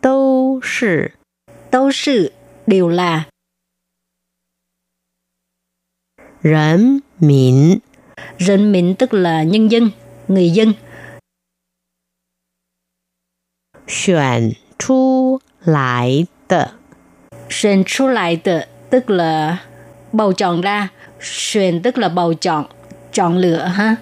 [0.00, 1.12] 都是
[1.70, 2.32] tâu sự
[2.66, 3.28] đều là
[6.42, 7.80] 人民
[8.38, 9.90] dân mình tức là nhân dân,
[10.28, 10.72] người dân
[13.92, 16.72] 选出来的。
[17.50, 18.60] Xuyên xuất lại tự,
[18.90, 19.58] tức là
[20.12, 20.88] bầu chọn ra.
[21.20, 22.64] Xuyên tức là bầu chọn,
[23.12, 23.96] chọn lựa ha.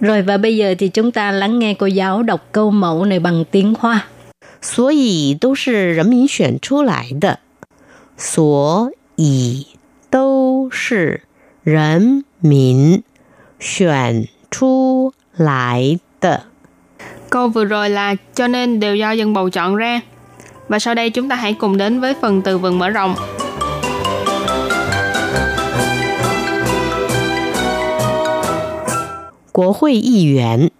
[0.00, 3.20] Rồi và bây giờ thì chúng ta lắng nghe cô giáo đọc câu mẫu này
[3.20, 4.06] bằng tiếng Hoa.
[4.60, 7.40] 所以都是人民选出来的。
[8.16, 9.66] 所以
[10.10, 11.22] 都是
[11.62, 13.02] 人民
[13.60, 16.44] 选出来的。
[17.30, 20.00] Câu vừa rồi là cho nên đều do dân bầu chọn ra.
[20.68, 23.14] Và sau đây chúng ta hãy cùng đến với phần từ vựng mở rộng.
[29.52, 30.72] 国会议员，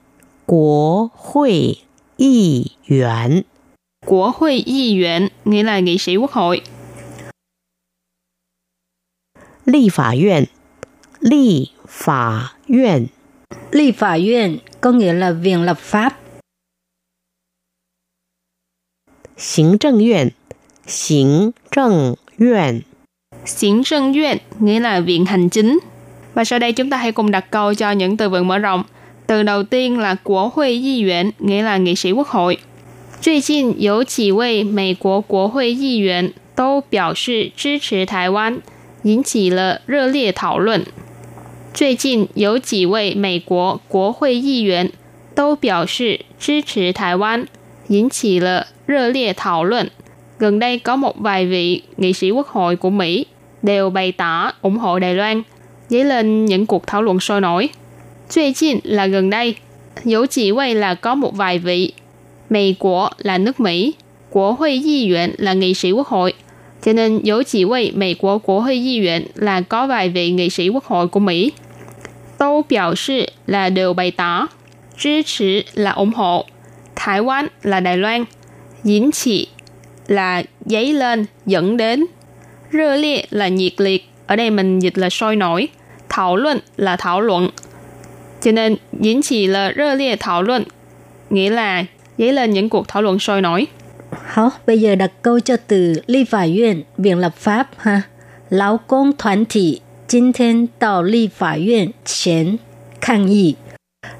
[0.46, 1.78] 国会
[2.16, 3.44] 议员，
[4.06, 6.62] Của hội y viện nghĩa là nghị sĩ quốc hội.
[9.64, 10.48] 立法院，
[11.20, 13.06] 立 法院，
[13.70, 16.14] Ly Phả院có nghĩa là viện lập pháp.
[19.36, 20.32] 行政院，
[20.86, 22.82] 行政院，
[23.44, 25.78] Xiển Trân院nghĩa là viện hành chính.
[26.34, 28.82] Và sau đây chúng ta hãy cùng đặt câu cho những từ vựng mở rộng.
[29.26, 32.58] Từ đầu tiên là của hội y viện nghĩa là nghị sĩ quốc hội.
[33.20, 38.60] 最近有几位美国国会议员都表示支持台湾，
[39.02, 40.84] 引起了热烈讨论。
[41.72, 44.92] 最近有几位美国国会议员
[45.34, 47.46] 都表示支持台湾，
[47.88, 49.90] 引起了热烈讨论。
[50.38, 53.26] Gần đây có một vài vị nghị sĩ quốc hội của Mỹ
[53.62, 55.42] đều bày tỏ ủng hộ Đài Loan,
[55.88, 57.70] dấy lên những cuộc thảo luận sôi nổi.
[58.28, 59.54] 最近 là gần đây,
[60.04, 61.92] dấu chỉ quay là có một vài vị.
[62.50, 63.94] Mỹ quốc là nước Mỹ,
[64.30, 66.32] Quốc hội nghị viện là nghị sĩ quốc hội.
[66.85, 70.31] cho nên có chỉ vị Mỹ Quốc Quốc hội nghị viện là có vài vị
[70.31, 71.51] nghị sĩ quốc hội của Mỹ
[72.37, 74.47] Tô biểu 示 là đều bày tỏ
[74.97, 76.45] Chứ chỉ là ủng hộ
[76.95, 78.25] Thái Quan là Đài Loan
[78.83, 79.47] Dính chỉ
[80.07, 82.05] là giấy lên, dẫn đến
[82.73, 85.67] Rơ liệt là nhiệt liệt Ở đây mình dịch là sôi nổi
[86.09, 87.49] Thảo luận là thảo luận。
[88.41, 90.63] Cho nên dính chỉ là rơ liệt thảo luận
[91.29, 91.85] Nghĩa là
[92.17, 93.67] giấy lên những cuộc thảo luận sôi nổi
[94.24, 98.02] 好, bây giờ đặt câu cho từ Ly Pháp Viện, Viện lập pháp ha.
[98.50, 102.58] Lão công đoàn thể 今天到立法院前
[103.00, 103.56] 抗议。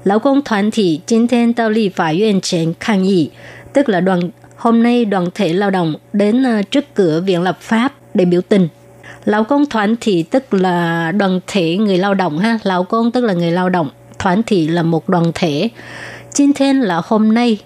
[0.03, 3.31] 劳工团体今天到立法院前抗议,
[3.73, 7.93] tức là đoàn hôm nay đoàn thể lao động đến trước cửa viện lập pháp
[8.13, 8.67] để biểu tình.
[9.25, 13.23] Lão công đoàn thị tức là đoàn thể người lao động ha, lão công tức
[13.23, 13.89] là người lao động,
[14.23, 15.69] đoàn thị là một đoàn thể.
[16.33, 17.57] 今天 là hôm nay,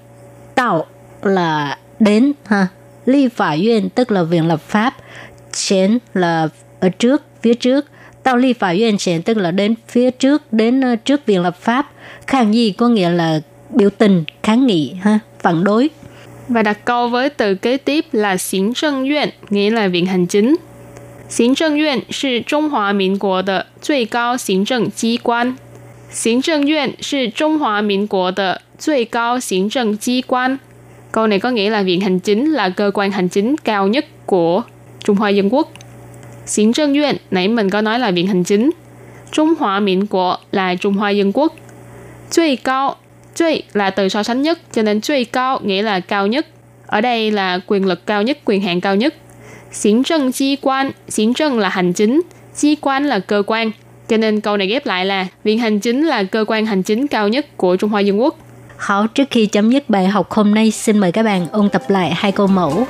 [0.56, 0.86] tạo
[1.24, 2.68] là đến ha,
[3.06, 4.94] ly pháp院tức là viện lập pháp,
[5.52, 6.48] chén là
[6.80, 7.86] ở trước, phía trước,
[8.24, 11.92] tao ly pháp院chén tức là đến phía trước, đến trước viện lập pháp,
[12.28, 15.90] kháng nghị có nghĩa là biểu tình, kháng nghị ha, phản đối.
[16.48, 20.26] Và đặt câu với từ kế tiếp là Xính Trân Viện, nghĩa là viện hành
[20.26, 20.56] chính.
[21.30, 25.56] Xính Trân Viện là Trung Hoa民Quốc的最高行政机关。
[26.12, 30.60] 行政院是中华民国的最高行政机关。
[31.15, 34.07] Câu này có nghĩa là viện hành chính là cơ quan hành chính cao nhất
[34.27, 34.63] của
[35.05, 35.73] Trung Hoa Dân Quốc.
[36.47, 38.71] Xỉn Trân Duyên, nãy mình có nói là viện hành chính.
[39.33, 41.55] Trung Hoa Miễn Quốc là Trung Hoa Dân Quốc.
[42.31, 42.97] Truy cao,
[43.35, 46.47] truy là từ so sánh nhất, cho nên truy cao nghĩa là cao nhất.
[46.87, 49.15] Ở đây là quyền lực cao nhất, quyền hạn cao nhất.
[49.73, 52.21] Xỉn trân chi quan, xỉn trân là hành chính,
[52.57, 53.71] chi quan là cơ quan.
[54.09, 57.07] Cho nên câu này ghép lại là viện hành chính là cơ quan hành chính
[57.07, 58.39] cao nhất của Trung Hoa Dân Quốc
[58.84, 61.82] Hảo, trước khi chấm dứt bài học hôm nay, xin mời các bạn ôn tập
[61.88, 62.88] lại hai câu mẫu.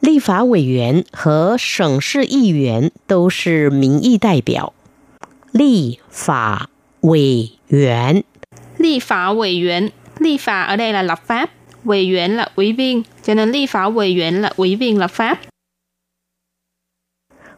[0.00, 4.72] 立法委员和省市议员都是民意代表。
[5.52, 6.68] 立法
[7.00, 8.24] 委员，
[8.78, 11.50] 立法委员，立法 ở đây là lập pháp,
[11.84, 15.38] 委员 là ủy viên, cho nên 立法委员 là ủy viên lập pháp.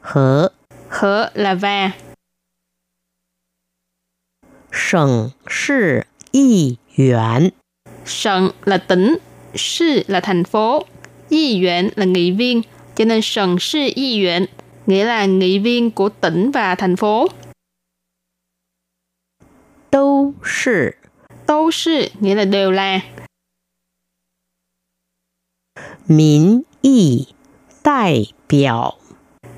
[0.01, 0.53] 和
[1.03, 1.93] 和 là và.
[4.71, 7.53] 省市议员，
[8.05, 9.19] 省 là tỉnh,
[9.55, 10.87] 市 là thành phố,
[11.31, 12.63] Yi yuan là nghị viên,
[12.97, 14.47] cho nên sần sư yi yuan
[14.87, 17.29] nghĩa là nghị viên của tỉnh và thành phố.
[19.91, 20.91] Đâu sư
[21.47, 23.01] Đâu sư nghĩa là đều là.
[26.07, 27.35] 民意
[27.83, 28.99] 代表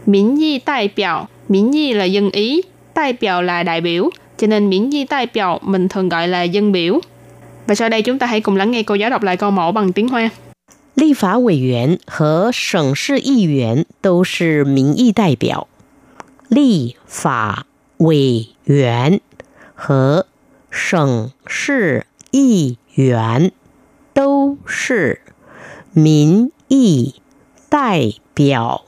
[0.06, 2.62] Miễn y đại biểu Miễn y là dân ý,
[2.94, 6.42] đại biểu là đại biểu, cho nên miễn y đại biểu mình thường gọi là
[6.42, 7.00] dân biểu.
[7.66, 9.72] Và sau đây chúng ta hãy cùng lắng nghe cô giáo đọc lại câu mẫu
[9.72, 10.30] bằng tiếng Hoa.
[10.94, 15.66] 立法委员和省市议员都是民意代表。
[16.48, 17.64] 立法
[17.98, 19.20] 委员
[19.74, 20.26] 和
[20.70, 23.52] 省市议员
[24.12, 25.22] 都是
[25.94, 27.14] 民意
[27.70, 28.84] 代表。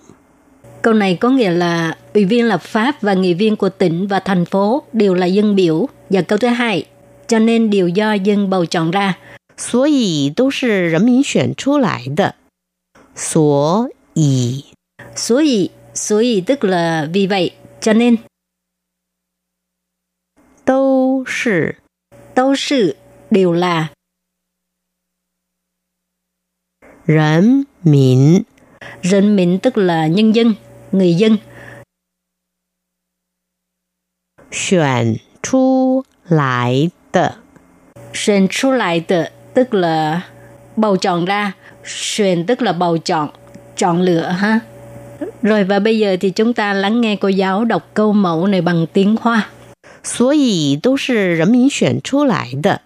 [0.82, 4.20] Câu này có nghĩa là ủy viên lập pháp và nghị viên của tỉnh và
[4.20, 5.88] thành phố đều là dân biểu.
[6.10, 6.86] Và câu thứ hai,
[7.28, 9.18] cho nên đều do dân bầu chọn ra.
[9.56, 12.34] 所以都是人民选出来的。
[13.14, 14.64] 所以，
[15.14, 18.18] 所以，所以 tức là vì vậy, cho nên.
[20.64, 21.76] 都是，
[22.34, 22.96] 都是
[23.30, 23.90] đều là.
[27.04, 28.44] 人民，
[29.02, 30.54] 人民 tức là nhân dân,
[30.92, 31.38] người dân.
[34.50, 37.36] 选出来的，
[38.12, 40.22] 选出来的 tức là
[40.76, 41.52] bầu chọn ra,
[41.84, 43.28] xuyên tức là bầu chọn,
[43.76, 44.60] chọn lựa ha.
[45.42, 48.60] Rồi và bây giờ thì chúng ta lắng nghe cô giáo đọc câu mẫu này
[48.60, 49.48] bằng tiếng Hoa.
[50.04, 52.80] 所以都是人民选出来的。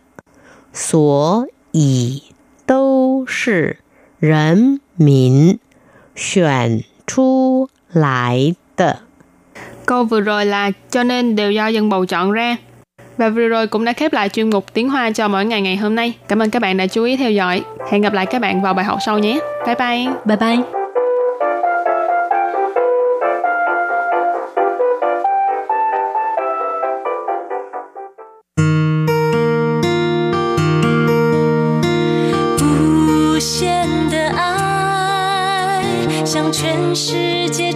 [0.73, 2.23] 所以
[2.67, 3.79] 都是
[4.19, 5.59] 人民
[6.15, 9.01] 选出来的。
[9.86, 12.58] Câu vừa rồi là cho nên đều do dân bầu chọn ra.
[13.18, 15.78] Và vừa rồi cũng đã khép lại chuyên mục tiếng Hoa cho mỗi ngày ngày
[15.78, 16.14] hôm nay.
[16.28, 17.62] Cảm ơn các bạn đã chú ý theo dõi.
[17.92, 19.40] Hẹn gặp lại các bạn vào bài học sau nhé.
[19.66, 20.08] Bye bye.
[20.26, 20.58] Bye bye.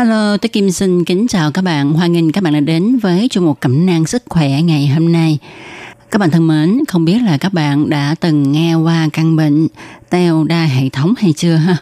[0.00, 1.92] Hello, tôi Kim xin kính chào các bạn.
[1.92, 5.12] Hoan nghênh các bạn đã đến với chương mục cẩm nang sức khỏe ngày hôm
[5.12, 5.38] nay.
[6.10, 9.68] Các bạn thân mến, không biết là các bạn đã từng nghe qua căn bệnh
[10.10, 11.76] teo đa hệ thống hay chưa ha?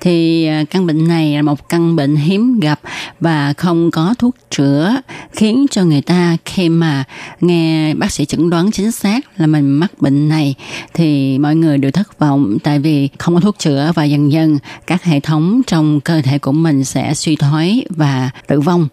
[0.00, 2.80] Thì à, căn bệnh này là một căn bệnh hiếm gặp
[3.20, 5.00] và không có thuốc chữa,
[5.32, 7.04] khiến cho người ta khi mà
[7.40, 10.54] nghe bác sĩ chẩn đoán chính xác là mình mắc bệnh này
[10.94, 14.58] thì mọi người đều thất vọng tại vì không có thuốc chữa và dần dần
[14.86, 18.88] các hệ thống trong cơ thể của mình sẽ suy thoái và tử vong.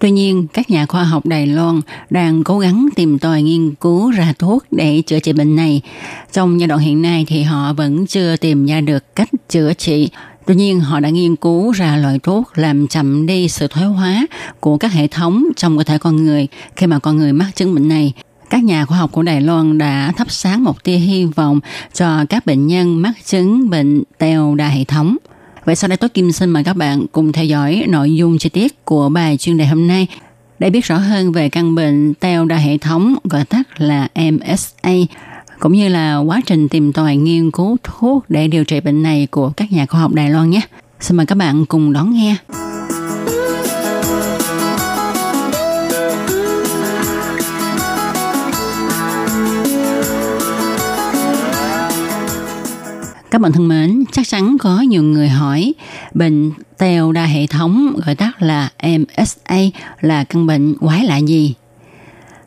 [0.00, 1.80] Tuy nhiên, các nhà khoa học Đài Loan
[2.10, 5.80] đang cố gắng tìm tòi nghiên cứu ra thuốc để chữa trị bệnh này.
[6.32, 10.08] Trong giai đoạn hiện nay thì họ vẫn chưa tìm ra được cách chữa trị.
[10.46, 14.26] Tuy nhiên, họ đã nghiên cứu ra loại thuốc làm chậm đi sự thoái hóa
[14.60, 17.74] của các hệ thống trong cơ thể con người khi mà con người mắc chứng
[17.74, 18.12] bệnh này.
[18.50, 21.60] Các nhà khoa học của Đài Loan đã thắp sáng một tia hy vọng
[21.94, 25.16] cho các bệnh nhân mắc chứng bệnh teo đa hệ thống.
[25.66, 28.48] Vậy sau đây tôi Kim xin mời các bạn cùng theo dõi nội dung chi
[28.48, 30.06] tiết của bài chuyên đề hôm nay
[30.58, 34.90] để biết rõ hơn về căn bệnh teo đa hệ thống, gọi tắt là MSA
[35.60, 39.28] cũng như là quá trình tìm tòi nghiên cứu thuốc để điều trị bệnh này
[39.30, 40.60] của các nhà khoa học Đài Loan nhé.
[41.00, 42.36] Xin mời các bạn cùng đón nghe.
[53.30, 55.74] Các bạn thân mến, chắc chắn có nhiều người hỏi
[56.14, 59.58] bệnh teo đa hệ thống gọi tắt là MSA
[60.00, 61.54] là căn bệnh quái lạ gì?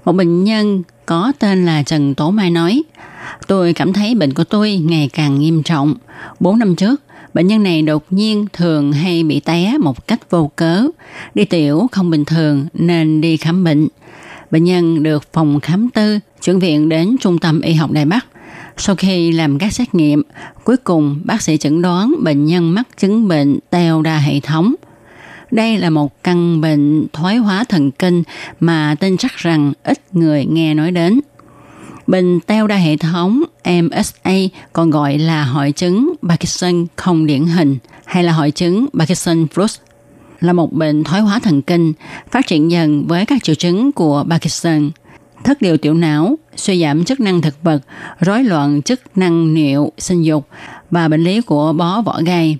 [0.06, 2.84] Một bệnh nhân có tên là Trần Tố Mai nói,
[3.48, 5.96] tôi cảm thấy bệnh của tôi ngày càng nghiêm trọng.
[6.40, 7.02] 4 năm trước,
[7.34, 10.84] bệnh nhân này đột nhiên thường hay bị té một cách vô cớ.
[11.36, 13.88] Đi tiểu không bình thường nên đi khám bệnh.
[14.52, 18.26] Bệnh nhân được phòng khám tư chuyển viện đến Trung tâm Y học Đài Bắc–
[18.80, 20.24] sau khi làm các xét nghiệm,
[20.64, 24.76] cuối cùng bác sĩ chẩn đoán bệnh nhân mắc chứng bệnh teo đa hệ thống.
[25.52, 28.24] Đây là một căn bệnh thoái hóa thần kinh
[28.60, 31.20] mà tin chắc rằng ít người nghe nói đến.
[32.08, 34.34] Bệnh teo đa hệ thống MSA
[34.74, 39.80] còn gọi là hội chứng Parkinson không điển hình hay là hội chứng Parkinson Plus
[40.40, 41.94] là một bệnh thoái hóa thần kinh
[42.32, 44.90] phát triển dần với các triệu chứng của Parkinson–
[45.44, 47.82] thất điều tiểu não, suy giảm chức năng thực vật,
[48.20, 50.48] rối loạn chức năng niệu, sinh dục
[50.92, 52.58] và bệnh lý của bó vỏ gai.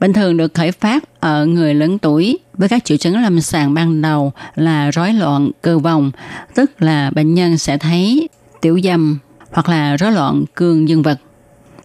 [0.00, 3.74] Bình thường được khởi phát ở người lớn tuổi với các triệu chứng lâm sàng
[3.74, 6.10] ban đầu là rối loạn cơ vòng,
[6.54, 8.28] tức là bệnh nhân sẽ thấy
[8.60, 9.18] tiểu dâm
[9.52, 11.18] hoặc là rối loạn cương dương vật.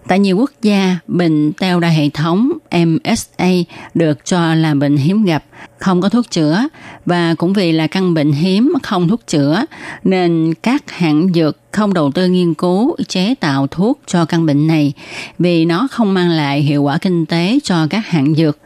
[0.07, 3.49] Tại nhiều quốc gia, bệnh teo đa hệ thống MSA
[3.93, 5.43] được cho là bệnh hiếm gặp,
[5.79, 6.67] không có thuốc chữa
[7.05, 9.65] và cũng vì là căn bệnh hiếm không thuốc chữa
[10.03, 14.67] nên các hãng dược không đầu tư nghiên cứu chế tạo thuốc cho căn bệnh
[14.67, 14.93] này
[15.39, 18.57] vì nó không mang lại hiệu quả kinh tế cho các hãng dược.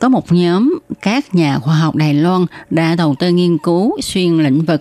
[0.00, 4.42] Có một nhóm các nhà khoa học Đài Loan đã đầu tư nghiên cứu xuyên
[4.42, 4.80] lĩnh vực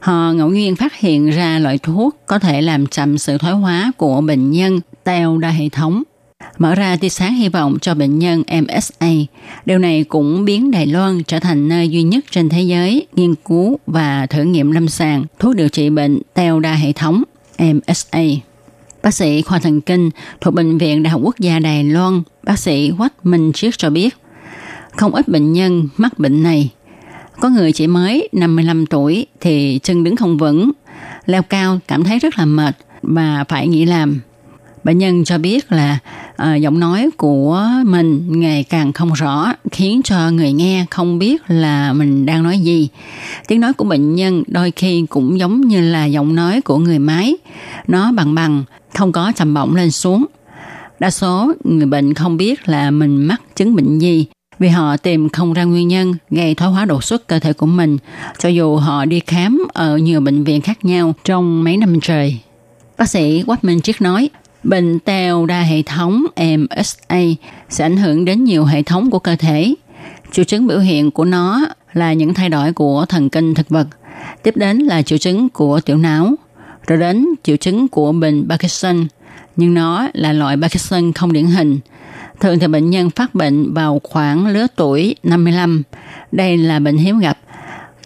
[0.00, 3.92] Họ ngẫu nhiên phát hiện ra loại thuốc có thể làm chậm sự thoái hóa
[3.96, 6.02] của bệnh nhân teo đa hệ thống,
[6.58, 9.10] mở ra tia sáng hy vọng cho bệnh nhân MSA.
[9.66, 13.34] Điều này cũng biến Đài Loan trở thành nơi duy nhất trên thế giới nghiên
[13.34, 17.22] cứu và thử nghiệm lâm sàng thuốc điều trị bệnh teo đa hệ thống
[17.58, 18.22] MSA.
[19.02, 20.10] Bác sĩ khoa thần kinh
[20.40, 23.90] thuộc Bệnh viện Đại học Quốc gia Đài Loan, bác sĩ Quách Minh Chiết cho
[23.90, 24.16] biết,
[24.96, 26.70] không ít bệnh nhân mắc bệnh này–
[27.40, 30.70] có người chỉ mới 55 tuổi thì chân đứng không vững,
[31.26, 34.20] leo cao cảm thấy rất là mệt và phải nghỉ làm.
[34.84, 35.98] Bệnh nhân cho biết là
[36.36, 41.42] à, giọng nói của mình ngày càng không rõ khiến cho người nghe không biết
[41.48, 42.88] là mình đang nói gì.
[43.48, 46.98] Tiếng nói của bệnh nhân đôi khi cũng giống như là giọng nói của người
[46.98, 47.36] máy.
[47.88, 48.64] Nó bằng bằng,
[48.94, 50.26] không có trầm bổng lên xuống.
[50.98, 54.26] Đa số người bệnh không biết là mình mắc chứng bệnh gì
[54.62, 57.66] vì họ tìm không ra nguyên nhân gây thoái hóa đột xuất cơ thể của
[57.66, 57.98] mình,
[58.38, 62.38] cho dù họ đi khám ở nhiều bệnh viện khác nhau trong mấy năm trời.
[62.98, 64.30] Bác sĩ Quách Minh Triết nói,
[64.62, 67.20] bệnh teo đa hệ thống MSA
[67.68, 69.74] sẽ ảnh hưởng đến nhiều hệ thống của cơ thể.
[70.32, 73.86] Triệu chứng biểu hiện của nó là những thay đổi của thần kinh thực vật.
[74.42, 76.34] Tiếp đến là triệu chứng của tiểu não,
[76.86, 79.06] rồi đến triệu chứng của bệnh Parkinson.
[79.56, 81.78] Nhưng nó là loại Parkinson không điển hình.
[82.42, 85.82] Thường thì bệnh nhân phát bệnh vào khoảng lứa tuổi 55.
[86.32, 87.38] Đây là bệnh hiếm gặp.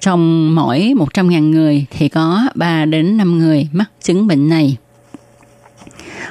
[0.00, 4.76] Trong mỗi 100.000 người thì có 3 đến 5 người mắc chứng bệnh này.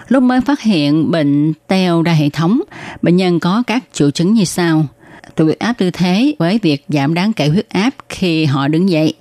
[0.08, 2.62] Lúc mới phát hiện bệnh teo đa hệ thống,
[3.02, 4.86] bệnh nhân có các triệu chứng như sau.
[5.36, 8.90] Tụt huyết áp tư thế với việc giảm đáng kể huyết áp khi họ đứng
[8.90, 9.14] dậy,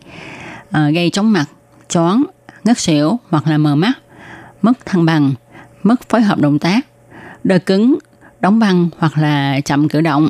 [0.70, 1.47] à, gây chóng mặt,
[1.89, 2.24] choáng,
[2.64, 3.93] ngất xỉu hoặc là mờ mắt,
[4.62, 5.35] mất thăng bằng,
[5.82, 6.87] mất phối hợp động tác,
[7.45, 7.99] đờ cứng,
[8.45, 10.29] đóng băng hoặc là chậm cử động,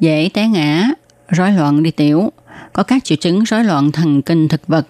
[0.00, 0.88] dễ té ngã,
[1.28, 2.32] rối loạn đi tiểu,
[2.72, 4.86] có các triệu chứng rối loạn thần kinh thực vật,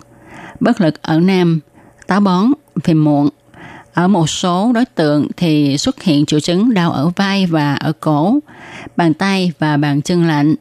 [0.60, 1.60] bất lực ở nam,
[2.06, 2.46] táo bón,
[2.84, 3.28] phiền muộn.
[3.94, 7.92] Ở một số đối tượng thì xuất hiện triệu chứng đau ở vai và ở
[8.00, 8.38] cổ,
[8.96, 10.54] bàn tay và bàn chân lạnh,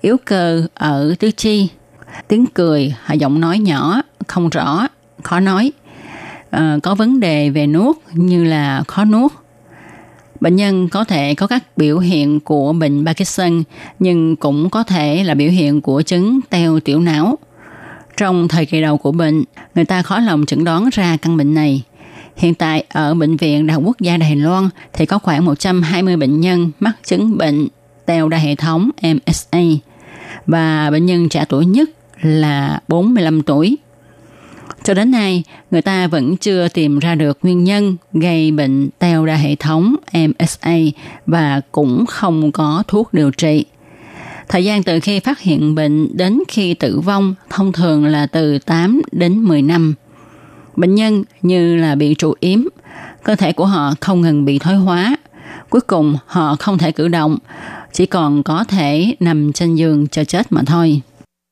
[0.00, 1.68] yếu cơ ở tứ chi,
[2.28, 4.88] tiếng cười hay giọng nói nhỏ, không rõ,
[5.22, 5.72] khó nói,
[6.50, 9.32] à, có vấn đề về nuốt như là khó nuốt.
[10.40, 13.62] Bệnh nhân có thể có các biểu hiện của bệnh Parkinson
[13.98, 17.38] nhưng cũng có thể là biểu hiện của chứng teo tiểu não.
[18.16, 21.54] Trong thời kỳ đầu của bệnh, người ta khó lòng chẩn đoán ra căn bệnh
[21.54, 21.82] này.
[22.36, 26.16] Hiện tại ở Bệnh viện Đại học Quốc gia Đài Loan thì có khoảng 120
[26.16, 27.68] bệnh nhân mắc chứng bệnh
[28.06, 29.60] teo đa hệ thống MSA
[30.46, 31.90] và bệnh nhân trẻ tuổi nhất
[32.22, 33.76] là 45 tuổi.
[34.90, 39.26] Cho đến nay, người ta vẫn chưa tìm ra được nguyên nhân gây bệnh teo
[39.26, 40.76] đa hệ thống MSA
[41.26, 43.64] và cũng không có thuốc điều trị.
[44.48, 48.58] Thời gian từ khi phát hiện bệnh đến khi tử vong thông thường là từ
[48.58, 49.94] 8 đến 10 năm.
[50.76, 52.60] Bệnh nhân như là bị trụ yếm,
[53.24, 55.16] cơ thể của họ không ngừng bị thoái hóa.
[55.68, 57.38] Cuối cùng họ không thể cử động,
[57.92, 61.00] chỉ còn có thể nằm trên giường chờ chết mà thôi.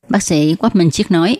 [0.09, 1.37] Bác sĩ Quách Minh Chiết nói,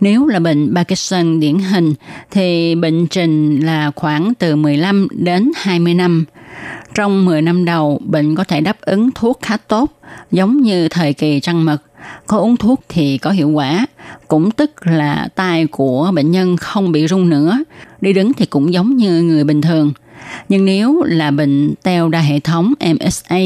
[0.00, 1.94] nếu là bệnh Parkinson điển hình
[2.30, 6.24] thì bệnh trình là khoảng từ 15 đến 20 năm.
[6.94, 9.90] Trong 10 năm đầu, bệnh có thể đáp ứng thuốc khá tốt,
[10.32, 11.82] giống như thời kỳ trăng mật.
[12.26, 13.86] Có uống thuốc thì có hiệu quả,
[14.28, 17.58] cũng tức là tay của bệnh nhân không bị rung nữa,
[18.00, 19.92] đi đứng thì cũng giống như người bình thường.
[20.48, 23.38] Nhưng nếu là bệnh teo đa hệ thống MSA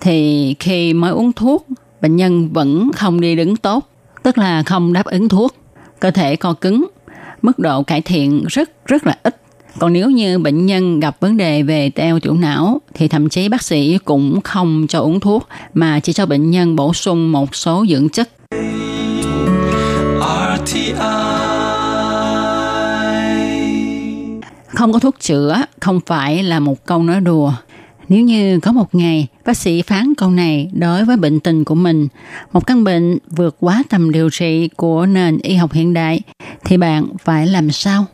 [0.00, 1.66] thì khi mới uống thuốc,
[2.00, 3.88] bệnh nhân vẫn không đi đứng tốt,
[4.22, 5.54] tức là không đáp ứng thuốc
[6.04, 6.86] cơ thể co cứng,
[7.42, 9.36] mức độ cải thiện rất rất là ít.
[9.78, 13.48] Còn nếu như bệnh nhân gặp vấn đề về teo tiểu não thì thậm chí
[13.48, 17.54] bác sĩ cũng không cho uống thuốc mà chỉ cho bệnh nhân bổ sung một
[17.54, 18.28] số dưỡng chất.
[24.66, 27.52] Không có thuốc chữa không phải là một câu nói đùa.
[28.14, 31.74] Nếu như có một ngày bác sĩ phán câu này đối với bệnh tình của
[31.74, 32.08] mình,
[32.52, 36.20] một căn bệnh vượt quá tầm điều trị của nền y học hiện đại,
[36.64, 38.06] thì bạn phải làm sao?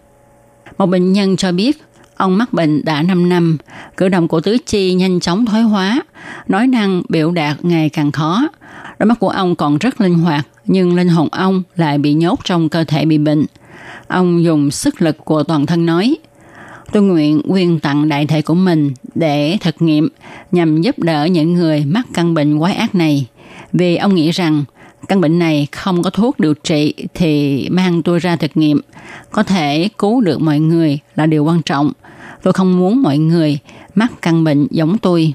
[0.78, 1.82] Một bệnh nhân cho biết
[2.16, 3.59] ông mắc bệnh đã 5 năm,
[3.96, 6.03] cử động của tứ chi nhanh chóng thoái hóa,
[6.48, 8.48] nói năng biểu đạt ngày càng khó.
[8.98, 12.40] Đôi mắt của ông còn rất linh hoạt, nhưng linh hồn ông lại bị nhốt
[12.44, 13.46] trong cơ thể bị bệnh.
[14.09, 16.16] Ông dùng sức lực của toàn thân nói–
[16.93, 20.09] Tôi nguyện quyền tặng đại thể của mình để thực nghiệm
[20.53, 23.26] nhằm giúp đỡ những người mắc căn bệnh quái ác này.
[23.72, 24.64] Vì ông nghĩ rằng,
[25.09, 28.80] căn bệnh này không có thuốc điều trị thì mang tôi ra thực nghiệm.
[29.30, 31.93] Có thể cứu được mọi người là điều quan trọng.
[32.43, 33.59] Tôi không muốn mọi người
[33.95, 35.32] mắc căn bệnh giống tôi.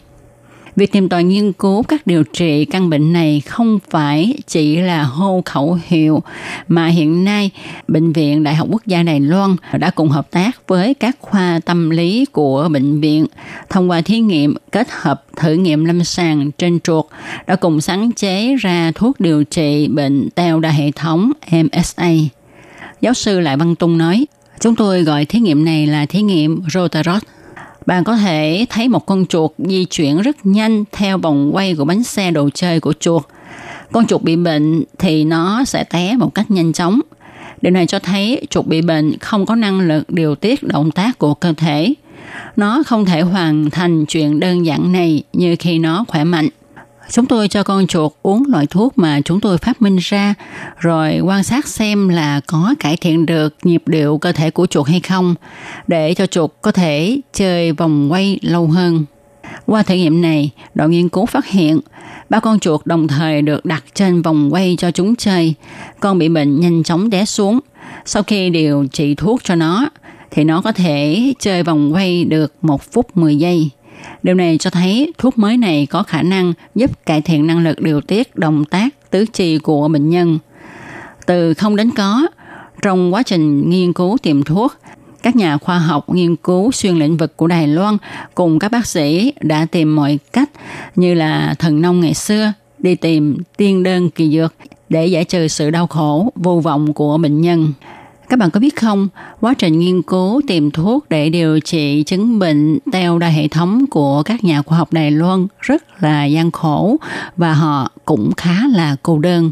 [0.75, 5.03] Việc tìm tòi nghiên cứu các điều trị căn bệnh này không phải chỉ là
[5.03, 6.23] hô khẩu hiệu
[6.67, 7.51] mà hiện nay
[7.87, 11.59] Bệnh viện Đại học Quốc gia Đài Loan đã cùng hợp tác với các khoa
[11.65, 13.25] tâm lý của bệnh viện
[13.69, 17.05] thông qua thí nghiệm kết hợp thử nghiệm lâm sàng trên chuột
[17.47, 22.09] đã cùng sáng chế ra thuốc điều trị bệnh teo đa hệ thống MSA.
[23.01, 24.25] Giáo sư Lại Văn Tung nói,
[24.59, 27.23] Chúng tôi gọi thí nghiệm này là thí nghiệm Rotarot
[27.85, 31.85] bạn có thể thấy một con chuột di chuyển rất nhanh theo vòng quay của
[31.85, 33.23] bánh xe đồ chơi của chuột.
[33.91, 36.99] Con chuột bị bệnh thì nó sẽ té một cách nhanh chóng.
[37.61, 41.19] Điều này cho thấy chuột bị bệnh không có năng lực điều tiết động tác
[41.19, 41.93] của cơ thể.
[42.55, 46.49] Nó không thể hoàn thành chuyện đơn giản này như khi nó khỏe mạnh.
[47.11, 50.33] Chúng tôi cho con chuột uống loại thuốc mà chúng tôi phát minh ra,
[50.79, 54.87] rồi quan sát xem là có cải thiện được nhịp điệu cơ thể của chuột
[54.87, 55.35] hay không,
[55.87, 59.05] để cho chuột có thể chơi vòng quay lâu hơn.
[59.65, 61.79] Qua thử nghiệm này, đội nghiên cứu phát hiện
[62.29, 65.53] ba con chuột đồng thời được đặt trên vòng quay cho chúng chơi.
[65.99, 67.59] Con bị bệnh nhanh chóng té xuống.
[68.05, 69.89] Sau khi điều trị thuốc cho nó,
[70.31, 73.69] thì nó có thể chơi vòng quay được một phút 10 giây.
[74.23, 77.81] Điều này cho thấy thuốc mới này có khả năng giúp cải thiện năng lực
[77.81, 80.39] điều tiết động tác tứ chi của bệnh nhân.
[81.25, 82.27] Từ không đến có,
[82.81, 84.73] trong quá trình nghiên cứu tìm thuốc,
[85.23, 87.97] các nhà khoa học nghiên cứu xuyên lĩnh vực của Đài Loan
[88.35, 90.49] cùng các bác sĩ đã tìm mọi cách
[90.95, 94.53] như là thần nông ngày xưa đi tìm tiên đơn kỳ dược
[94.89, 97.73] để giải trừ sự đau khổ vô vọng của bệnh nhân.
[98.29, 99.07] Các bạn có biết không,
[99.41, 103.85] quá trình nghiên cứu tìm thuốc để điều trị chứng bệnh teo đa hệ thống
[103.87, 106.97] của các nhà khoa học Đài Loan rất là gian khổ
[107.37, 109.51] và họ cũng khá là cô đơn.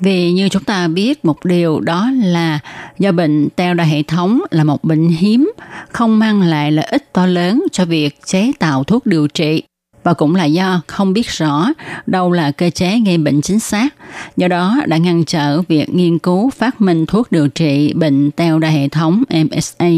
[0.00, 2.58] Vì như chúng ta biết một điều đó là
[2.98, 5.52] do bệnh teo đa hệ thống là một bệnh hiếm,
[5.88, 9.62] không mang lại lợi ích to lớn cho việc chế tạo thuốc điều trị
[10.02, 11.68] và cũng là do không biết rõ
[12.06, 13.94] đâu là cơ chế gây bệnh chính xác.
[14.36, 18.58] Do đó đã ngăn trở việc nghiên cứu phát minh thuốc điều trị bệnh teo
[18.58, 19.90] đa hệ thống MSA.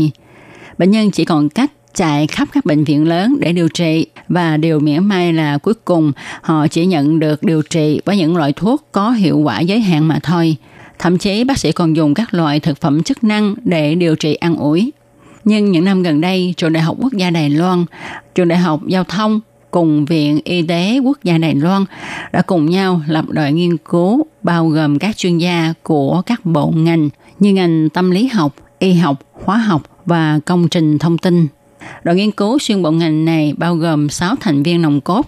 [0.79, 4.57] Bệnh nhân chỉ còn cách chạy khắp các bệnh viện lớn để điều trị và
[4.57, 8.53] điều mỉa may là cuối cùng họ chỉ nhận được điều trị với những loại
[8.53, 10.57] thuốc có hiệu quả giới hạn mà thôi.
[10.99, 14.35] Thậm chí bác sĩ còn dùng các loại thực phẩm chức năng để điều trị
[14.35, 14.93] ăn ủi.
[15.45, 17.85] Nhưng những năm gần đây, Trường Đại học Quốc gia Đài Loan,
[18.35, 19.41] Trường Đại học Giao thông
[19.75, 21.85] cùng Viện Y tế Quốc gia Đài Loan
[22.33, 26.73] đã cùng nhau lập đội nghiên cứu bao gồm các chuyên gia của các bộ
[26.77, 27.09] ngành
[27.39, 31.47] như ngành tâm lý học, y học, hóa học và công trình thông tin.
[32.05, 35.27] Đội nghiên cứu xuyên bộ ngành này bao gồm 6 thành viên nòng cốt.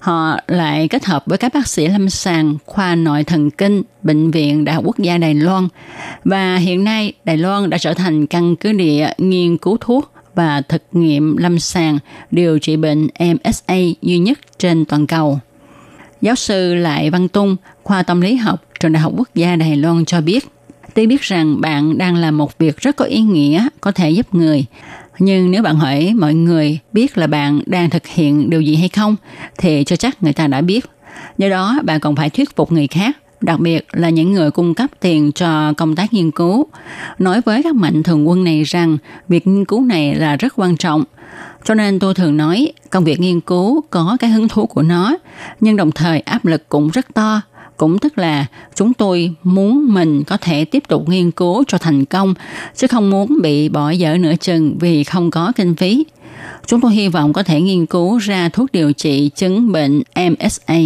[0.00, 4.30] Họ lại kết hợp với các bác sĩ lâm sàng khoa nội thần kinh Bệnh
[4.30, 5.68] viện Đại học Quốc gia Đài Loan.
[6.24, 10.62] Và hiện nay Đài Loan đã trở thành căn cứ địa nghiên cứu thuốc và
[10.68, 11.98] thực nghiệm lâm sàng
[12.30, 15.38] điều trị bệnh MSA duy nhất trên toàn cầu.
[16.20, 19.76] Giáo sư Lại Văn Tung, khoa tâm lý học, trường Đại học Quốc gia Đài
[19.76, 20.48] Loan cho biết,
[20.94, 24.34] tuy biết rằng bạn đang làm một việc rất có ý nghĩa, có thể giúp
[24.34, 24.64] người,
[25.18, 28.88] nhưng nếu bạn hỏi mọi người biết là bạn đang thực hiện điều gì hay
[28.88, 29.16] không,
[29.58, 30.84] thì cho chắc người ta đã biết.
[31.38, 34.74] Do đó, bạn còn phải thuyết phục người khác đặc biệt là những người cung
[34.74, 36.66] cấp tiền cho công tác nghiên cứu,
[37.18, 40.76] nói với các mạnh thường quân này rằng việc nghiên cứu này là rất quan
[40.76, 41.04] trọng.
[41.64, 45.16] Cho nên tôi thường nói công việc nghiên cứu có cái hứng thú của nó,
[45.60, 47.40] nhưng đồng thời áp lực cũng rất to.
[47.76, 52.04] Cũng tức là chúng tôi muốn mình có thể tiếp tục nghiên cứu cho thành
[52.04, 52.34] công,
[52.76, 56.04] chứ không muốn bị bỏ dở nửa chừng vì không có kinh phí.
[56.66, 60.78] Chúng tôi hy vọng có thể nghiên cứu ra thuốc điều trị chứng bệnh MSA.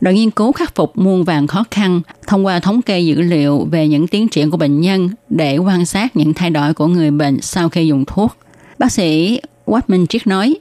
[0.00, 3.68] Đội nghiên cứu khắc phục muôn vàng khó khăn thông qua thống kê dữ liệu
[3.70, 7.10] về những tiến triển của bệnh nhân để quan sát những thay đổi của người
[7.10, 8.36] bệnh sau khi dùng thuốc.
[8.78, 10.54] Bác sĩ Watman Triết nói,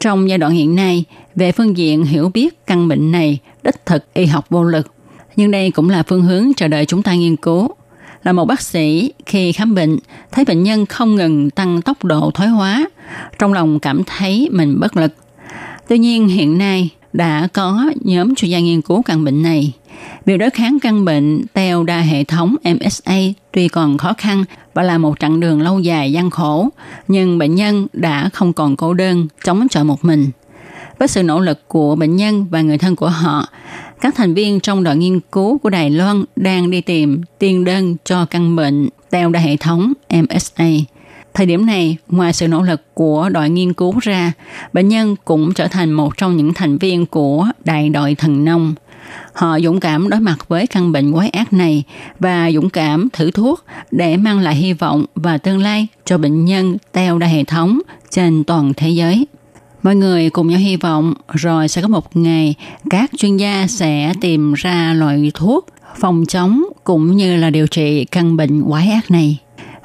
[0.00, 1.04] trong giai đoạn hiện nay,
[1.34, 4.92] về phương diện hiểu biết căn bệnh này, đích thực y học vô lực.
[5.36, 7.68] Nhưng đây cũng là phương hướng chờ đợi chúng ta nghiên cứu.
[8.22, 9.98] Là một bác sĩ, khi khám bệnh,
[10.32, 12.86] thấy bệnh nhân không ngừng tăng tốc độ thoái hóa,
[13.38, 15.12] trong lòng cảm thấy mình bất lực.
[15.88, 19.72] Tuy nhiên hiện nay, đã có nhóm chuyên gia nghiên cứu căn bệnh này.
[20.24, 23.18] Việc đối kháng căn bệnh teo đa hệ thống MSA
[23.52, 24.44] tuy còn khó khăn
[24.74, 26.68] và là một chặng đường lâu dài gian khổ,
[27.08, 30.30] nhưng bệnh nhân đã không còn cô đơn, chống chọi một mình.
[30.98, 33.48] Với sự nỗ lực của bệnh nhân và người thân của họ,
[34.00, 37.96] các thành viên trong đội nghiên cứu của Đài Loan đang đi tìm tiên đơn
[38.04, 40.68] cho căn bệnh teo đa hệ thống MSA.
[41.36, 44.32] Thời điểm này, ngoài sự nỗ lực của đội nghiên cứu ra,
[44.72, 48.74] bệnh nhân cũng trở thành một trong những thành viên của đại đội thần nông.
[49.32, 51.82] Họ dũng cảm đối mặt với căn bệnh quái ác này
[52.20, 56.44] và dũng cảm thử thuốc để mang lại hy vọng và tương lai cho bệnh
[56.44, 57.80] nhân teo đa hệ thống
[58.10, 59.26] trên toàn thế giới.
[59.82, 62.54] Mọi người cùng nhau hy vọng rồi sẽ có một ngày
[62.90, 65.66] các chuyên gia sẽ tìm ra loại thuốc
[65.96, 69.38] phòng chống cũng như là điều trị căn bệnh quái ác này.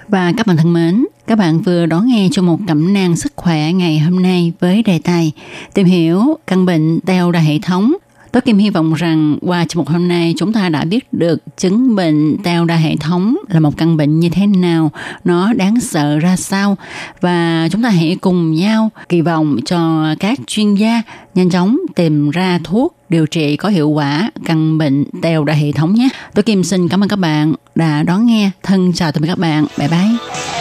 [0.07, 3.33] Và các bạn thân mến, các bạn vừa đón nghe cho một cẩm nang sức
[3.35, 5.31] khỏe ngày hôm nay với đề tài
[5.73, 7.93] tìm hiểu căn bệnh teo đa hệ thống.
[8.31, 11.57] Tôi Kim hy vọng rằng qua chương mục hôm nay chúng ta đã biết được
[11.57, 14.91] chứng bệnh teo đa hệ thống là một căn bệnh như thế nào,
[15.23, 16.77] nó đáng sợ ra sao
[17.21, 21.01] và chúng ta hãy cùng nhau kỳ vọng cho các chuyên gia
[21.35, 25.71] nhanh chóng tìm ra thuốc điều trị có hiệu quả căn bệnh teo đa hệ
[25.71, 26.09] thống nhé.
[26.33, 28.51] Tôi Kim xin cảm ơn các bạn đã đón nghe.
[28.63, 29.65] Thân chào tạm biệt các bạn.
[29.77, 30.60] Bye bye.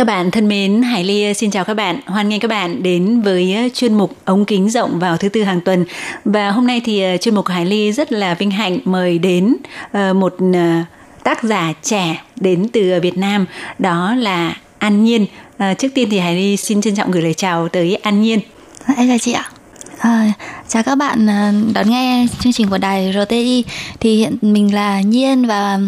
[0.00, 2.00] Các bạn thân mến, Hải Ly ờ, xin chào các bạn.
[2.06, 5.42] Hoan nghênh các bạn đến với ờ, chuyên mục ống kính rộng vào thứ tư
[5.42, 5.84] hàng tuần.
[6.24, 9.56] Và hôm nay thì ờ, chuyên mục Hải Ly rất là vinh hạnh mời đến
[10.14, 10.36] một
[11.24, 13.46] tác giả trẻ đến từ Việt Nam,
[13.78, 15.26] đó là An Nhiên.
[15.78, 18.40] Trước tiên thì Hải Ly xin trân trọng gửi lời chào tới An Nhiên.
[18.88, 19.50] Dạ, em chào chị ạ.
[19.98, 20.32] À,
[20.68, 21.26] chào các bạn
[21.74, 23.64] đón nghe chương trình của đài RTI
[24.00, 25.78] thì hiện mình là Nhiên và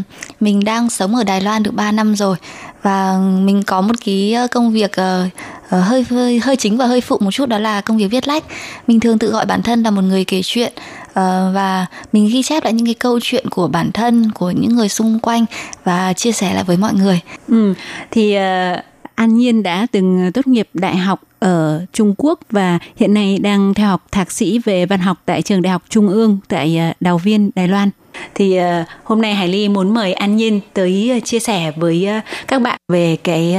[0.41, 2.37] mình đang sống ở Đài Loan được 3 năm rồi
[2.83, 5.33] và mình có một cái ờ, công việc uh,
[5.71, 8.45] hơi, hơi hơi chính và hơi phụ một chút đó là công việc viết lách
[8.87, 10.73] mình thường tự gọi bản thân là một người kể chuyện
[11.11, 11.15] uh,
[11.55, 14.89] và mình ghi chép lại những cái câu chuyện của bản thân của những người
[14.89, 15.45] xung quanh
[15.85, 17.75] và chia sẻ lại với mọi người ừ,
[18.11, 23.15] thì uh, An Nhiên đã từng tốt nghiệp đại học ở Trung Quốc và hiện
[23.15, 26.39] nay đang theo học thạc sĩ về văn học tại trường Đại học Trung ương
[26.49, 27.91] tại Đào Viên, Đài Loan.
[28.35, 32.07] Thì ờ, hôm nay Hải Ly muốn mời An Nhiên tới ờ, chia sẻ với
[32.07, 33.57] ờ, các bạn về cái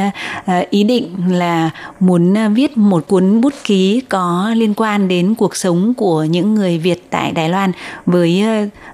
[0.70, 5.94] ý định là muốn viết một cuốn bút ký có liên quan đến cuộc sống
[5.98, 7.72] của những người Việt tại Đài Loan
[8.06, 8.44] với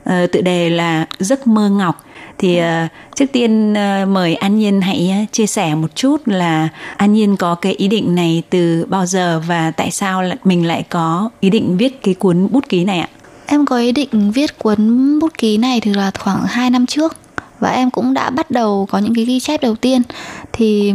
[0.06, 2.06] tự tựa đề là Giấc mơ ngọc
[2.38, 2.60] thì
[3.16, 3.74] trước tiên
[4.08, 8.16] mời An Nhiên hãy chia sẻ một chút là An Nhiên có cái ý định
[8.16, 12.48] này từ bao giờ và tại sao mình lại có ý định viết cái cuốn
[12.52, 13.08] bút ký này ạ?
[13.52, 17.18] Em có ý định viết cuốn bút ký này thì là khoảng 2 năm trước.
[17.60, 20.02] Và em cũng đã bắt đầu có những cái ghi chép đầu tiên.
[20.54, 20.94] Thì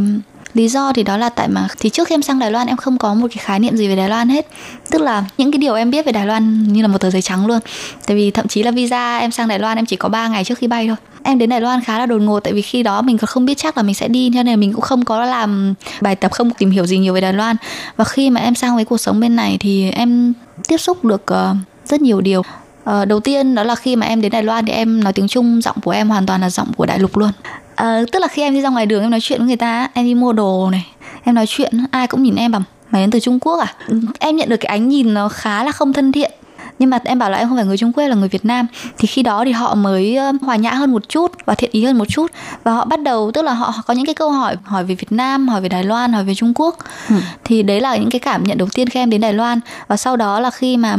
[0.54, 2.76] lý do thì đó là tại mà thì trước khi em sang Đài Loan em
[2.76, 4.46] không có một cái khái niệm gì về Đài Loan hết.
[4.90, 7.22] Tức là những cái điều em biết về Đài Loan như là một tờ giấy
[7.22, 7.58] trắng luôn.
[8.06, 10.44] Tại vì thậm chí là visa em sang Đài Loan em chỉ có 3 ngày
[10.44, 10.96] trước khi bay thôi.
[11.22, 13.46] Em đến Đài Loan khá là đột ngột tại vì khi đó mình còn không
[13.46, 16.32] biết chắc là mình sẽ đi cho nên mình cũng không có làm bài tập
[16.32, 17.56] không tìm hiểu gì nhiều về Đài Loan.
[17.96, 20.32] Và khi mà em sang với cuộc sống bên này thì em
[20.68, 22.42] tiếp xúc được uh, rất nhiều điều.
[22.90, 25.28] Uh, đầu tiên đó là khi mà em đến Đài Loan thì em nói tiếng
[25.28, 27.30] Trung giọng của em hoàn toàn là giọng của đại lục luôn.
[27.72, 29.88] Uh, tức là khi em đi ra ngoài đường em nói chuyện với người ta
[29.94, 30.86] em đi mua đồ này
[31.24, 33.74] em nói chuyện ai cũng nhìn em bằng mày đến từ Trung Quốc à?
[34.18, 36.30] Em nhận được cái ánh nhìn nó khá là không thân thiện
[36.78, 38.66] nhưng mà em bảo là em không phải người Trung Quốc là người Việt Nam.
[38.98, 41.98] Thì khi đó thì họ mới hòa nhã hơn một chút và thiện ý hơn
[41.98, 42.30] một chút.
[42.64, 45.12] Và họ bắt đầu tức là họ có những cái câu hỏi hỏi về Việt
[45.12, 46.78] Nam hỏi về Đài Loan hỏi về Trung Quốc.
[47.08, 47.14] Ừ.
[47.44, 49.60] thì đấy là những cái cảm nhận đầu tiên khi em đến Đài Loan.
[49.88, 50.96] Và sau đó là khi mà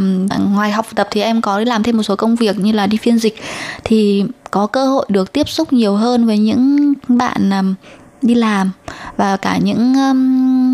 [0.54, 2.98] ngoài học tập thì em có làm thêm một số công việc như là đi
[2.98, 3.36] phiên dịch.
[3.84, 7.76] Thì có cơ hội được tiếp xúc nhiều hơn với những bạn
[8.22, 8.72] đi làm.
[9.18, 10.65] Và cả những um,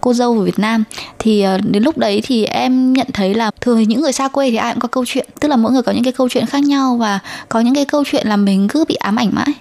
[0.00, 0.84] cô dâu ở Việt Nam.
[1.18, 4.50] Thì uh, đến lúc đấy thì em nhận thấy là thường những người xa quê
[4.50, 6.46] thì ai cũng có câu chuyện tức là mỗi người có những cái câu chuyện
[6.46, 7.18] khác nhau và
[7.48, 9.52] có những cái câu chuyện làm mình cứ bị ám ảnh mãi.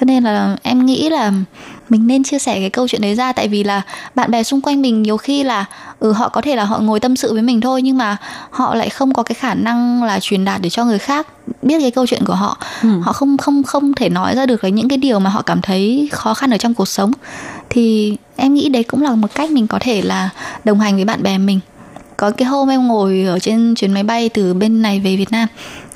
[0.00, 1.32] Cho nên là em nghĩ là
[1.88, 3.82] mình nên chia sẻ cái câu chuyện đấy ra tại vì là
[4.14, 5.64] bạn bè xung quanh mình nhiều khi là
[6.00, 8.16] ừ họ có thể là họ ngồi tâm sự với mình thôi nhưng mà
[8.50, 11.26] họ lại không có cái khả năng là truyền đạt để cho người khác
[11.62, 12.58] biết cái câu chuyện của họ.
[12.82, 12.88] Ừ.
[13.02, 16.08] họ không không không thể nói ra được những cái điều mà họ cảm thấy
[16.12, 17.12] khó khăn ở trong cuộc sống
[17.70, 20.30] thì em nghĩ đấy cũng là một cách mình có thể là
[20.64, 21.60] đồng hành với bạn bè mình.
[22.16, 25.30] Có cái hôm em ngồi ở trên chuyến máy bay từ bên này về Việt
[25.30, 25.48] Nam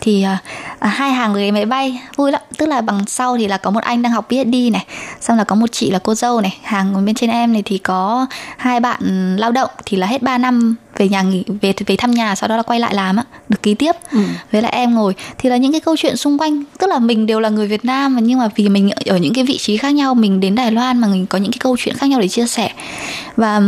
[0.04, 0.38] thì à,
[0.78, 2.00] à, hai hàng người máy bay.
[2.16, 2.40] Vui lắm.
[2.58, 4.84] Tức là bằng sau thì là có một anh đang học PhD này
[5.20, 6.58] xong là có một chị là cô dâu này.
[6.62, 8.26] Hàng bên trên em này thì có
[8.56, 12.10] hai bạn lao động thì là hết 3 năm về nhà nghỉ về về thăm
[12.10, 13.96] nhà sau đó là quay lại làm á được ký tiếp.
[14.12, 14.18] Ừ.
[14.52, 15.14] với lại em ngồi.
[15.38, 17.84] Thì là những cái câu chuyện xung quanh tức là mình đều là người Việt
[17.84, 20.72] Nam nhưng mà vì mình ở những cái vị trí khác nhau mình đến Đài
[20.72, 22.70] Loan mà mình có những cái câu chuyện khác nhau để chia sẻ.
[23.36, 23.62] Và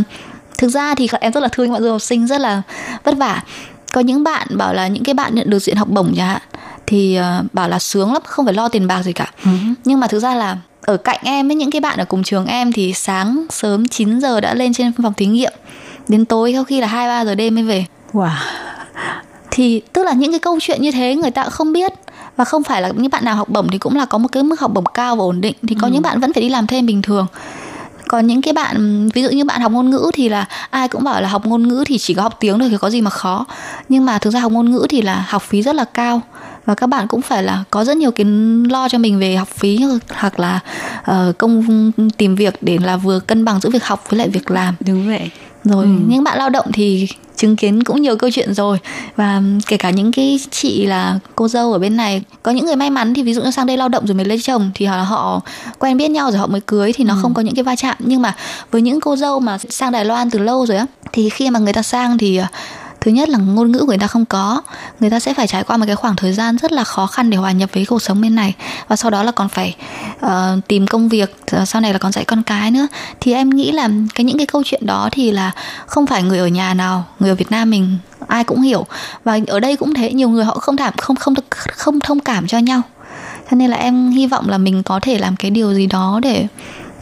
[0.59, 2.63] thực ra thì em rất là thương mọi người học sinh rất là
[3.05, 3.43] vất vả
[3.93, 6.43] có những bạn bảo là những cái bạn nhận được diện học bổng chẳng hạn
[6.87, 9.31] thì uh, bảo là sướng lắm không phải lo tiền bạc gì cả.
[9.45, 9.51] Ừ.
[9.85, 12.47] nhưng mà thực ra là ở cạnh em với những cái bạn ở cùng trường
[12.47, 15.53] em thì sáng sớm 9 giờ đã lên trên phòng thí nghiệm
[16.09, 17.85] đến tối sau khi là hai ba giờ đêm mới về.
[18.13, 18.31] Wow.
[19.51, 21.93] Thì tức là những cái câu chuyện như thế người ta cũng không biết.
[22.37, 24.43] Và không phải là những bạn nào học bổng thì cũng là có một cái
[24.43, 25.55] mức học bổng cao và ổn định.
[25.69, 25.93] Thì có ừ.
[25.93, 27.27] những bạn vẫn phải đi làm thêm bình thường
[28.09, 31.05] còn những cái bạn ví dụ như bạn học ngôn ngữ thì là ai cũng
[31.05, 33.11] bảo là học ngôn ngữ thì chỉ có học tiếng thôi thì có gì mà
[33.11, 33.47] khó.
[33.89, 36.21] Nhưng mà thực ra học ngôn ngữ thì là học phí rất là cao.
[36.67, 38.27] Và các bạn cũng phải là có rất nhiều cái
[38.71, 40.61] lo cho mình về học phí hoặc là
[41.11, 44.51] uh, công tìm việc để là vừa cân bằng giữa việc học với lại việc
[44.51, 44.75] làm.
[44.87, 45.31] Đúng vậy
[45.67, 45.91] rồi Ừ.
[46.09, 48.79] những bạn lao động thì chứng kiến cũng nhiều câu chuyện rồi
[49.17, 52.77] và kể cả những cái chị là cô dâu ở bên này có những người
[52.77, 54.87] may mắn thì ví dụ như sang đây lao động rồi mới lấy chồng thì
[54.87, 55.41] họ, họ
[55.79, 57.19] quen biết nhau rồi họ mới cưới thì nó Ừ.
[57.23, 58.35] không có những cái va chạm nhưng mà
[58.71, 61.59] với những cô dâu mà sang Đài Loan từ lâu rồi á thì khi mà
[61.59, 62.47] người ta sang thì ờ,
[63.07, 64.63] thứ nhất là ngôn ngữ của người ta không có.
[65.01, 67.31] Người ta sẽ phải trải qua một cái khoảng thời gian rất là khó khăn
[67.31, 68.55] để hòa nhập với cuộc sống bên này.
[68.89, 69.77] Và sau đó là còn phải
[70.27, 70.31] uh,
[70.69, 72.87] tìm công việc ờ, sau này là còn dạy con cái nữa.
[73.21, 75.51] Thì em nghĩ là cái những cái câu chuyện đó thì là
[75.87, 77.99] không phải người ở nhà nào người ở Việt Nam mình
[78.29, 78.87] ai cũng hiểu.
[79.25, 81.35] Và ở đây cũng thế nhiều người họ không cảm không không
[81.73, 82.83] không thông cảm cho nhau.
[83.51, 86.21] Cho nên là em hy vọng là mình có thể làm cái điều gì đó
[86.23, 86.47] để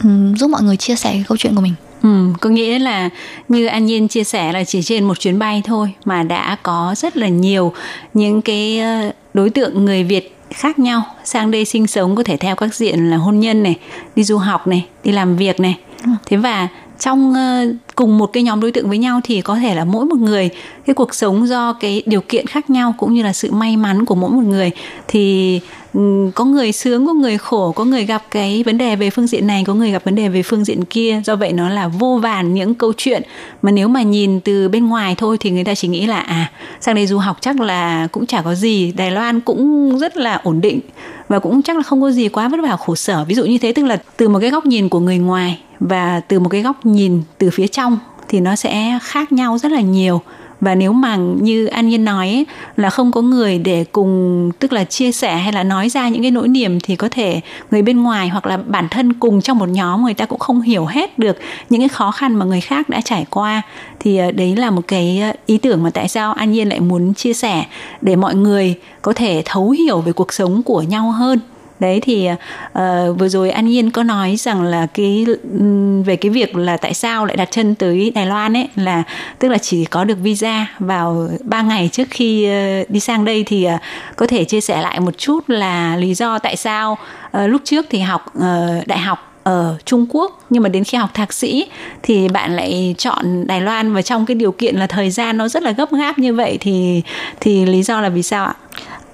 [0.03, 1.73] um, giúp mọi người chia sẻ cái câu chuyện của mình.
[2.05, 3.09] Ừ, có nghĩa là
[3.49, 6.95] như An Nhiên chia sẻ là chỉ trên một chuyến bay thôi mà đã có
[6.97, 7.73] rất là nhiều
[8.13, 12.37] những cái ờ, đối tượng người Việt khác nhau sang đây sinh sống có thể
[12.37, 13.75] theo các diện là hôn nhân này,
[14.15, 15.77] đi du học này, đi làm việc này.
[16.25, 16.67] Thế và
[16.99, 17.65] trong ờ,
[17.95, 20.49] cùng một cái nhóm đối tượng với nhau thì có thể là mỗi một người,
[20.85, 24.05] cái cuộc sống do cái điều kiện khác nhau cũng như là sự may mắn
[24.05, 24.71] của mỗi một người.
[25.07, 25.59] Thì
[25.93, 29.27] ừ, có người sướng, có người khổ, có người gặp cái vấn đề về phương
[29.27, 31.21] diện này, có người gặp vấn đề về phương diện kia.
[31.25, 33.21] Do vậy nó là vô vàn những câu chuyện
[33.61, 36.51] mà nếu mà nhìn từ bên ngoài thôi thì người ta chỉ nghĩ là à
[36.81, 38.91] sang đây du học chắc là cũng chả có gì.
[38.91, 40.79] Đài Loan cũng rất là ổn định
[41.29, 43.25] và cũng chắc là không có gì quá vất vả khổ sở.
[43.25, 46.19] Ví dụ như thế, tức là từ một cái góc nhìn của người ngoài và
[46.19, 47.97] từ một cái góc nhìn từ phía trong
[48.27, 50.21] thì nó sẽ khác nhau rất là nhiều.
[50.61, 52.45] Và nếu mà như An Nhiên nói ấy,
[52.77, 56.21] là không có người để cùng tức là chia sẻ hay là nói ra những
[56.21, 59.57] cái nỗi niềm thì có thể người bên ngoài hoặc là bản thân cùng trong
[59.57, 61.37] một nhóm người ta cũng không hiểu hết được
[61.69, 63.61] những cái khó khăn mà người khác đã trải qua.
[63.99, 66.79] Thì ờ, đấy là một cái ờ, ý tưởng mà tại sao An Nhiên lại
[66.79, 67.65] muốn chia sẻ
[68.01, 71.39] để mọi người có thể thấu hiểu về cuộc sống của nhau hơn
[71.79, 75.25] đấy thì uh, vừa rồi An Nhiên có nói rằng là cái
[76.05, 79.03] về cái việc là tại sao lại đặt chân tới Đài Loan ấy là
[79.39, 82.49] tức là chỉ có được visa vào 3 ngày trước khi
[82.81, 83.81] uh, đi sang đây thì uh,
[84.15, 86.97] có thể chia sẻ lại một chút là lý do tại sao
[87.37, 90.97] uh, lúc trước thì học uh, đại học ở Trung Quốc nhưng mà đến khi
[90.97, 91.67] học thạc sĩ
[92.03, 95.47] thì bạn lại chọn Đài Loan và trong cái điều kiện là thời gian nó
[95.47, 97.01] rất là gấp gáp như vậy thì
[97.39, 98.53] thì lý do là vì sao ạ?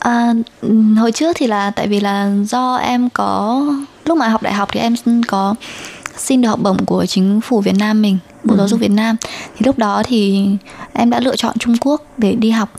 [0.01, 0.33] À,
[0.97, 3.63] hồi trước thì là tại vì là do em có
[4.05, 4.95] lúc mà học đại học thì em
[5.27, 5.55] có
[6.17, 9.15] xin được học bổng của chính phủ Việt Nam mình Bộ Giáo dục Việt Nam.
[9.57, 10.47] Thì lúc đó thì
[10.93, 12.69] em đã lựa chọn Trung Quốc để đi học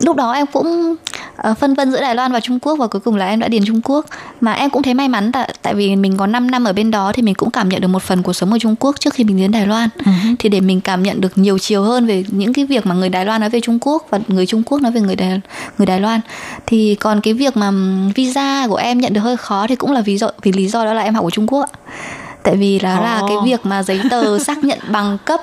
[0.00, 0.96] lúc đó em cũng
[1.36, 3.48] ờ, phân vân giữa Đài Loan và Trung Quốc và cuối cùng là em đã
[3.48, 4.06] điền Trung Quốc.
[4.40, 6.90] Mà em cũng thấy may mắn tại tại vì mình có 5 năm ở bên
[6.90, 9.14] đó thì mình cũng cảm nhận được một phần cuộc sống ở Trung Quốc trước
[9.14, 9.88] khi mình đến Đài Loan.
[10.38, 13.08] Thì để mình cảm nhận được nhiều chiều hơn về những cái việc mà người
[13.08, 15.40] Đài Loan nói về Trung Quốc và người Trung Quốc nói về người Đài
[15.78, 16.20] người Đài Loan.
[16.66, 17.70] Thì còn cái việc mà
[18.14, 20.84] visa của em nhận được hơi khó thì cũng là vì do vì lý do
[20.84, 21.78] đó là em học ở Trung Quốc ạ.
[22.42, 23.28] Tại vì là là Ồ.
[23.28, 25.40] cái việc mà giấy tờ xác nhận bằng cấp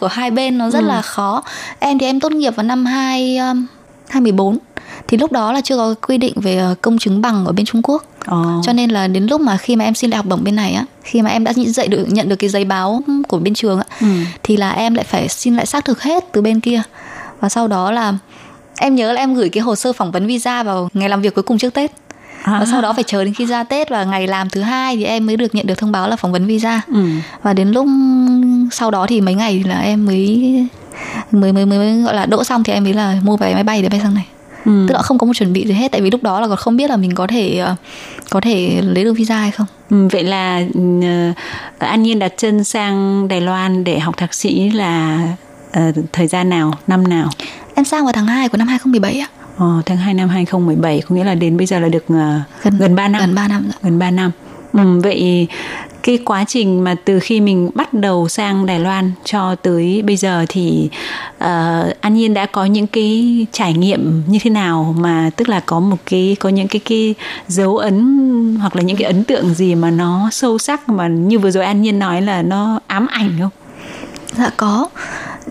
[0.00, 1.42] của hai bên nó rất là khó.
[1.78, 3.38] Em thì em tốt nghiệp vào năm hai
[4.08, 4.58] 2014
[5.08, 7.66] thì lúc đó là chưa có quy định về ờ, công chứng bằng ở bên
[7.66, 8.44] Trung Quốc Ồ.
[8.64, 10.72] cho nên là đến lúc mà khi mà em xin đại học bổng bên này
[10.72, 13.54] á khi mà em đã nhận dạy được nhận được cái giấy báo của bên
[13.54, 14.06] trường á Ừ.
[14.42, 16.82] thì là em lại phải xin lại xác thực hết từ bên kia
[17.40, 18.14] và sau đó là
[18.80, 21.34] em nhớ là em gửi cái hồ sơ phỏng vấn visa vào ngày làm việc
[21.34, 21.92] cuối cùng trước Tết
[22.42, 22.56] À.
[22.60, 25.04] và sau đó phải chờ đến khi ra Tết và ngày làm thứ hai thì
[25.04, 27.04] em mới được nhận được thông báo là phỏng vấn visa Ừ.
[27.42, 27.86] và đến lúc
[28.72, 30.66] sau đó thì mấy ngày là em mới
[31.30, 33.64] mới mới mới, mới gọi là đỗ xong thì em mới là mua vé máy
[33.64, 34.26] bay để bay sang này
[34.64, 34.84] Ừ.
[34.88, 36.56] tức là không có một chuẩn bị gì hết tại vì lúc đó là còn
[36.56, 37.74] không biết là mình có thể ờ,
[38.30, 40.80] có thể lấy được visa hay không Ừ, vậy là ừ,
[41.78, 45.20] An Nhiên đặt chân sang Đài Loan để học thạc sĩ là
[45.72, 47.28] ờ, thời gian nào, năm nào?
[47.74, 49.26] em sang vào tháng 2 của năm 2017 ạ
[49.58, 52.78] Ờ, tháng 2 năm 2017 có nghĩa là đến bây giờ là được ờ, Gần-
[52.78, 53.20] gần 3 năm.
[53.20, 53.72] gần 3 năm rồi.
[53.82, 54.30] Gần 3 năm.
[54.76, 55.48] Ừ, vậy
[56.02, 60.16] cái quá trình mà từ khi mình bắt đầu sang Đài Loan cho tới bây
[60.16, 60.88] giờ thì
[61.36, 65.60] uh, An Nhiên đã có những cái trải nghiệm như thế nào mà tức là
[65.60, 67.14] có một cái có những cái cái
[67.48, 71.38] dấu ấn hoặc là những cái ấn tượng gì mà nó sâu sắc mà như
[71.38, 73.50] vừa rồi An Nhiên nói là nó ám ảnh không?
[74.38, 74.88] Dạ có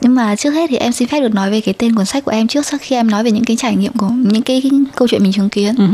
[0.02, 2.26] Nhưng mà trước hết thì em xin phép được nói về cái tên cuốn sách
[2.26, 4.64] của em trước Sau khi em nói về những cái trải nghiệm của Những cái,
[4.96, 5.88] câu chuyện mình chứng kiến hứ.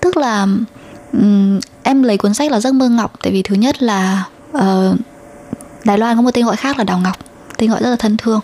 [0.00, 0.46] Tức là
[1.12, 4.24] ừm, Em lấy cuốn sách là Giấc mơ Ngọc Tại vì thứ nhất là
[4.58, 4.96] uh,
[5.84, 7.16] Đài Loan có một tên gọi khác là Đào Ngọc
[7.56, 8.40] Tên gọi rất là thân thương.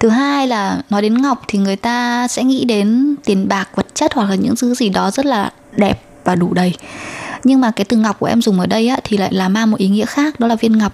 [0.00, 3.86] Thứ hai là nói đến Ngọc thì người ta sẽ nghĩ đến tiền bạc vật
[3.94, 6.74] chất Hoặc là những thứ gì đó rất là đẹp và đủ đầy.
[7.44, 9.70] Nhưng mà cái từ Ngọc của em dùng ở đây á, thì lại là mang
[9.70, 10.92] một ý nghĩa khác Đó là viên ngọc.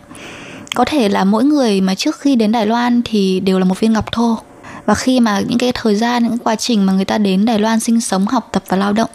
[0.74, 3.80] Có thể là mỗi người mà trước khi đến Đài Loan thì đều là một
[3.80, 4.38] viên ngọc thô.
[4.86, 7.58] Và khi mà những cái thời gian những quá trình mà người ta đến Đài
[7.58, 9.10] Loan sinh sống học tập và lao động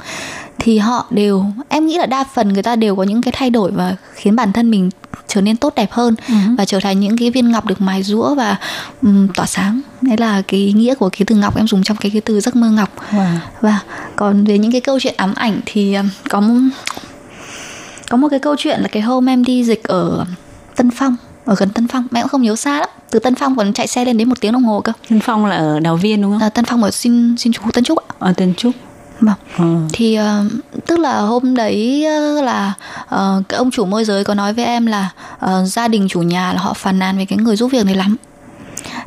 [0.64, 3.50] thì họ đều em nghĩ là đa phần người ta đều có những cái thay
[3.50, 4.90] đổi và khiến bản thân mình
[5.28, 6.34] trở nên tốt đẹp hơn Ừ.
[6.58, 8.58] và trở thành những cái viên ngọc được mài rũa và
[9.02, 11.98] um, tỏa sáng đấy là cái ý nghĩa của cái từ ngọc em dùng trong
[11.98, 13.36] cái cái từ giấc mơ ngọc Wow.
[13.62, 13.80] và
[14.16, 16.42] còn về những cái câu chuyện ám ảnh thì um, có
[18.10, 20.26] có một cái câu chuyện là cái hôm em đi dịch ở
[20.76, 23.56] Tân Phong ở gần Tân Phong mẹ cũng không nhớ xa lắm từ Tân Phong
[23.56, 25.96] còn chạy xe lên đến một tiếng đồng hồ cơ Tân Phong là ở Đào
[25.98, 26.42] Viên đúng không?
[26.42, 28.72] à, Tân Phong ở xin xin chú Tân Trúc ạ Ở Tân Trúc.
[29.22, 29.36] Vâng.
[29.58, 29.66] Ờ.
[29.94, 30.46] thì ờ,
[30.88, 32.74] tức là hôm đấy ờ, là
[33.50, 35.10] cái ông chủ môi giới có nói với em là
[35.40, 37.96] ờ, gia đình chủ nhà là họ phàn nàn về cái người giúp việc này
[37.96, 38.16] lắm.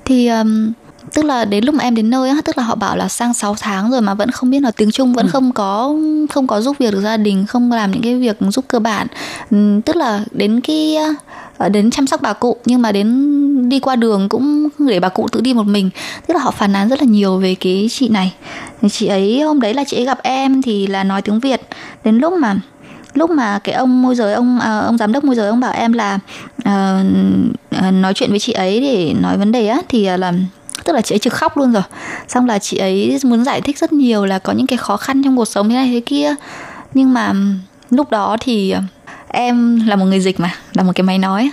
[0.05, 0.73] Thì ờm,
[1.15, 3.35] tức là đến lúc mà em đến nơi á tức là họ bảo là sang
[3.35, 5.95] 6 tháng rồi mà vẫn không biết nói tiếng Trung vẫn không có
[6.31, 9.07] không có giúp việc được gia đình không làm những cái việc giúp cơ bản.
[9.51, 10.97] Ừm, tức là đến cái
[11.59, 15.09] Ờ, đến chăm sóc bà cụ nhưng mà đến đi qua đường cũng để bà
[15.09, 15.91] cụ tự đi một mình.
[16.27, 18.35] Tức là họ phàn nàn rất là nhiều về cái chị này.
[18.91, 21.61] Chị ấy hôm đấy là chị ấy gặp em thì là nói tiếng Việt.
[22.05, 22.57] Đến lúc mà
[23.15, 25.73] lúc mà cái ông môi giới ông à, ông giám đốc môi giới ông bảo
[25.73, 26.19] em là
[26.65, 27.05] ờ,
[27.71, 30.33] ờ, nói chuyện với chị ấy để nói vấn đề á thì là
[30.85, 31.83] tức là chị ấy trực khóc luôn rồi.
[32.29, 35.23] Xong là chị ấy muốn giải thích rất nhiều là có những cái khó khăn
[35.23, 36.35] trong cuộc sống thế này thế kia.
[36.95, 37.33] Nhưng mà
[37.91, 38.75] lúc đó thì
[39.35, 41.51] em là một người dịch mà là một cái máy nói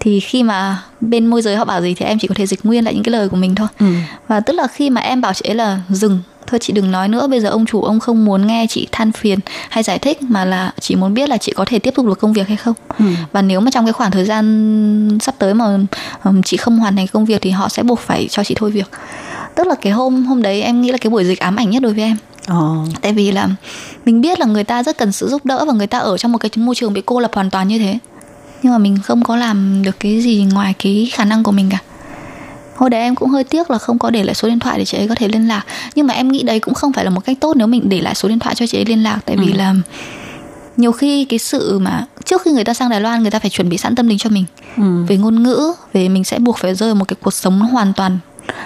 [0.00, 2.60] thì khi mà bên môi giới họ bảo gì thì em chỉ có thể dịch
[2.64, 3.68] nguyên lại những cái lời của mình thôi.
[3.78, 3.86] Ừ.
[4.28, 7.08] và tức là khi mà em bảo chị ấy là dừng thôi chị đừng nói
[7.08, 9.38] nữa bây giờ ông chủ ông không muốn nghe chị than phiền
[9.70, 12.18] hay giải thích mà là chỉ muốn biết là chị có thể tiếp tục được
[12.20, 12.74] công việc hay không.
[12.98, 13.04] Ừ.
[13.32, 15.78] và nếu mà trong cái khoảng thời gian sắp tới mà
[16.24, 18.70] ừm, chị không hoàn thành công việc thì họ sẽ buộc phải cho chị thôi
[18.70, 18.90] việc.
[19.54, 21.82] Tức là cái hôm hôm đấy em nghĩ là cái buổi dịch ám ảnh nhất
[21.82, 22.16] đối với em
[22.50, 22.76] Ờ.
[23.02, 23.48] tại vì là
[24.04, 26.32] mình biết là người ta rất cần sự giúp đỡ và người ta ở trong
[26.32, 27.98] một cái môi trường bị cô lập hoàn toàn như thế
[28.62, 31.68] nhưng mà mình không có làm được cái gì ngoài cái khả năng của mình
[31.70, 31.78] cả
[32.76, 34.84] hồi đấy em cũng hơi tiếc là không có để lại số điện thoại để
[34.84, 35.62] chị ấy có thể liên lạc
[35.94, 38.00] nhưng mà em nghĩ đấy cũng không phải là một cách tốt nếu mình để
[38.00, 39.56] lại số điện thoại cho chị ấy liên lạc tại vì Ừ.
[39.56, 39.74] là
[40.76, 43.50] nhiều khi cái sự mà trước khi người ta sang Đài Loan người ta phải
[43.50, 44.44] chuẩn bị sẵn tâm lý cho mình
[44.76, 45.04] Ừ.
[45.08, 48.18] về ngôn ngữ về mình sẽ buộc phải rơi một cái cuộc sống hoàn toàn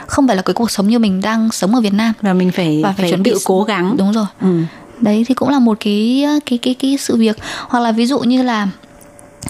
[0.06, 2.50] không phải là cái cuộc sống như mình đang sống ở Việt Nam Và mình
[2.52, 3.96] phải và phải, chuẩn bị cố gắng.
[3.96, 4.60] đúng rồi Ừ.
[5.00, 7.36] đấy thì cũng là một cái cái cái cái sự việc
[7.68, 8.68] hoặc là ví dụ như là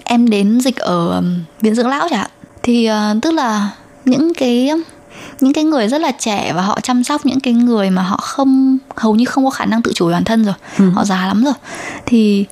[0.05, 2.31] em đến dịch ở ừm, viện dưỡng lão chẳng hạn
[2.63, 3.71] thì ờ, tức là
[4.05, 4.71] những cái
[5.41, 8.17] những cái người rất là trẻ và họ chăm sóc những cái người mà họ
[8.17, 10.91] không hầu như không có khả năng tự chủ bản thân rồi Ừ.
[10.95, 11.55] họ già lắm rồi
[12.07, 12.45] thì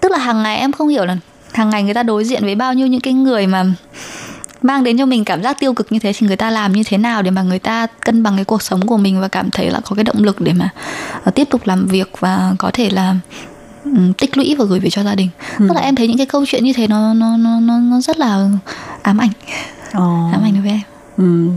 [0.00, 1.16] tức là hàng ngày em không hiểu là
[1.52, 3.64] hàng ngày người ta đối diện với bao nhiêu những cái người mà
[4.62, 6.82] mang đến cho mình cảm giác tiêu cực như thế thì người ta làm như
[6.86, 9.50] thế nào để mà người ta cân bằng cái cuộc sống của mình và cảm
[9.50, 10.68] thấy là có cái động lực để mà
[11.24, 13.16] ờ, tiếp tục làm việc và có thể là
[13.84, 15.28] ừm, tích lũy và gửi về cho gia đình.
[15.58, 18.00] Tức là em thấy những cái câu chuyện như thế nó nó nó nó, nó
[18.00, 18.48] rất là
[19.02, 19.30] ám ảnh,
[19.92, 20.04] Ờ.
[20.32, 20.80] ám ảnh đối với em.
[21.16, 21.48] Ừ.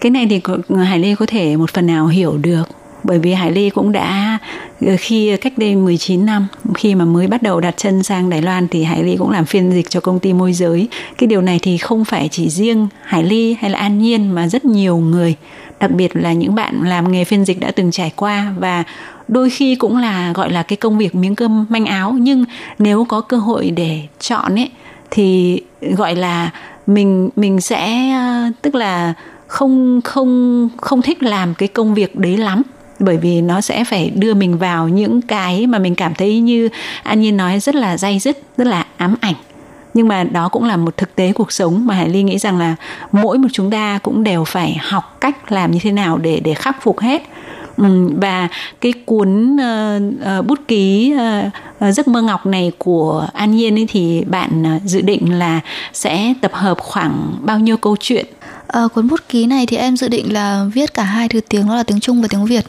[0.00, 0.40] Cái này thì
[0.86, 2.68] Hải Ly có thể một phần nào hiểu được
[3.04, 4.38] bởi vì Hải Ly cũng đã
[4.86, 8.42] ờ, khi cách đây 19 năm khi mà mới bắt đầu đặt chân sang Đài
[8.42, 10.88] Loan thì Hải Ly cũng làm phiên dịch cho công ty môi giới.
[11.18, 14.48] Cái điều này thì không phải chỉ riêng Hải Ly hay là An Nhiên mà
[14.48, 15.34] rất nhiều người,
[15.80, 18.84] đặc biệt là những bạn làm nghề phiên dịch đã từng trải qua và
[19.28, 22.44] đôi khi cũng là, gọi là, cái công việc miếng cơm manh áo nhưng
[22.78, 24.70] nếu có cơ hội để chọn ấy,
[25.10, 26.50] thì, gọi là,
[26.86, 29.14] mình mình sẽ ờ, tức là
[29.46, 32.62] không không không thích làm cái công việc đấy lắm
[33.02, 36.68] bởi vì nó sẽ phải đưa mình vào những cái mà mình cảm thấy như
[37.02, 39.34] An Nhiên nói rất là dây dứt rất là ám ảnh.
[39.94, 42.58] Nhưng mà đó cũng là một thực tế cuộc sống mà Hải Ly nghĩ rằng
[42.58, 42.76] là
[43.12, 46.54] mỗi một chúng ta cũng đều phải học cách làm như thế nào để để
[46.54, 47.22] khắc phục hết.
[48.16, 48.48] Và
[48.80, 51.14] cái cuốn uh, bút ký
[51.84, 55.60] uh, giấc mơ ngọc này của An Nhiên ấy thì bạn dự định là
[55.92, 58.26] sẽ tập hợp khoảng bao nhiêu câu chuyện?
[58.66, 61.68] À, cuốn bút ký này thì em dự định là viết cả hai thứ tiếng
[61.68, 62.64] đó là tiếng Trung và tiếng Việt.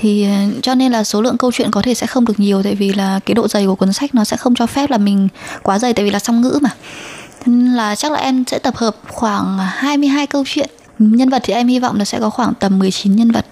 [0.00, 2.62] Thì ờ, cho nên là số lượng câu chuyện có thể sẽ không được nhiều,
[2.62, 4.98] tại vì là cái độ dày của cuốn sách nó sẽ không cho phép là
[4.98, 5.28] mình
[5.62, 6.70] quá dày, tại vì là song ngữ mà.
[7.46, 10.70] Nên là chắc là em sẽ tập hợp khoảng 22 câu chuyện.
[10.98, 13.46] Nhân vật thì em hy vọng là sẽ có khoảng tầm 19 nhân vật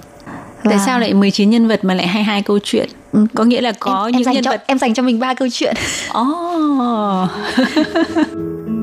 [0.65, 3.61] tại Và- sao lại 19 nhân vật mà lại 22 câu chuyện Ừ, có nghĩa
[3.61, 5.49] là có em, em những dành nhân cho vật em dành cho mình ba câu
[5.53, 5.75] chuyện.
[6.21, 7.31] Oh.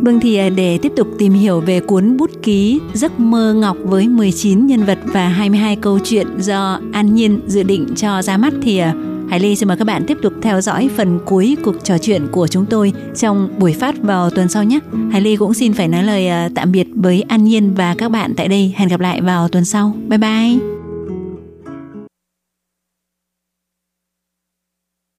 [0.01, 3.77] vâng thì à, để tiếp tục tìm hiểu về cuốn bút ký Giấc mơ ngọc
[3.83, 8.37] với 19 nhân vật và 22 câu chuyện do An Nhiên dự định cho ra
[8.37, 8.93] mắt thì à,
[9.29, 12.27] Hải Ly xin mời các bạn tiếp tục theo dõi phần cuối cuộc trò chuyện
[12.31, 14.79] của chúng tôi trong buổi phát vào tuần sau nhé.
[15.11, 18.11] Hải Ly cũng xin phải nói lời à, tạm biệt với An Nhiên và các
[18.11, 18.73] bạn tại đây.
[18.77, 19.95] Hẹn gặp lại vào tuần sau.
[20.07, 20.84] Bye bye.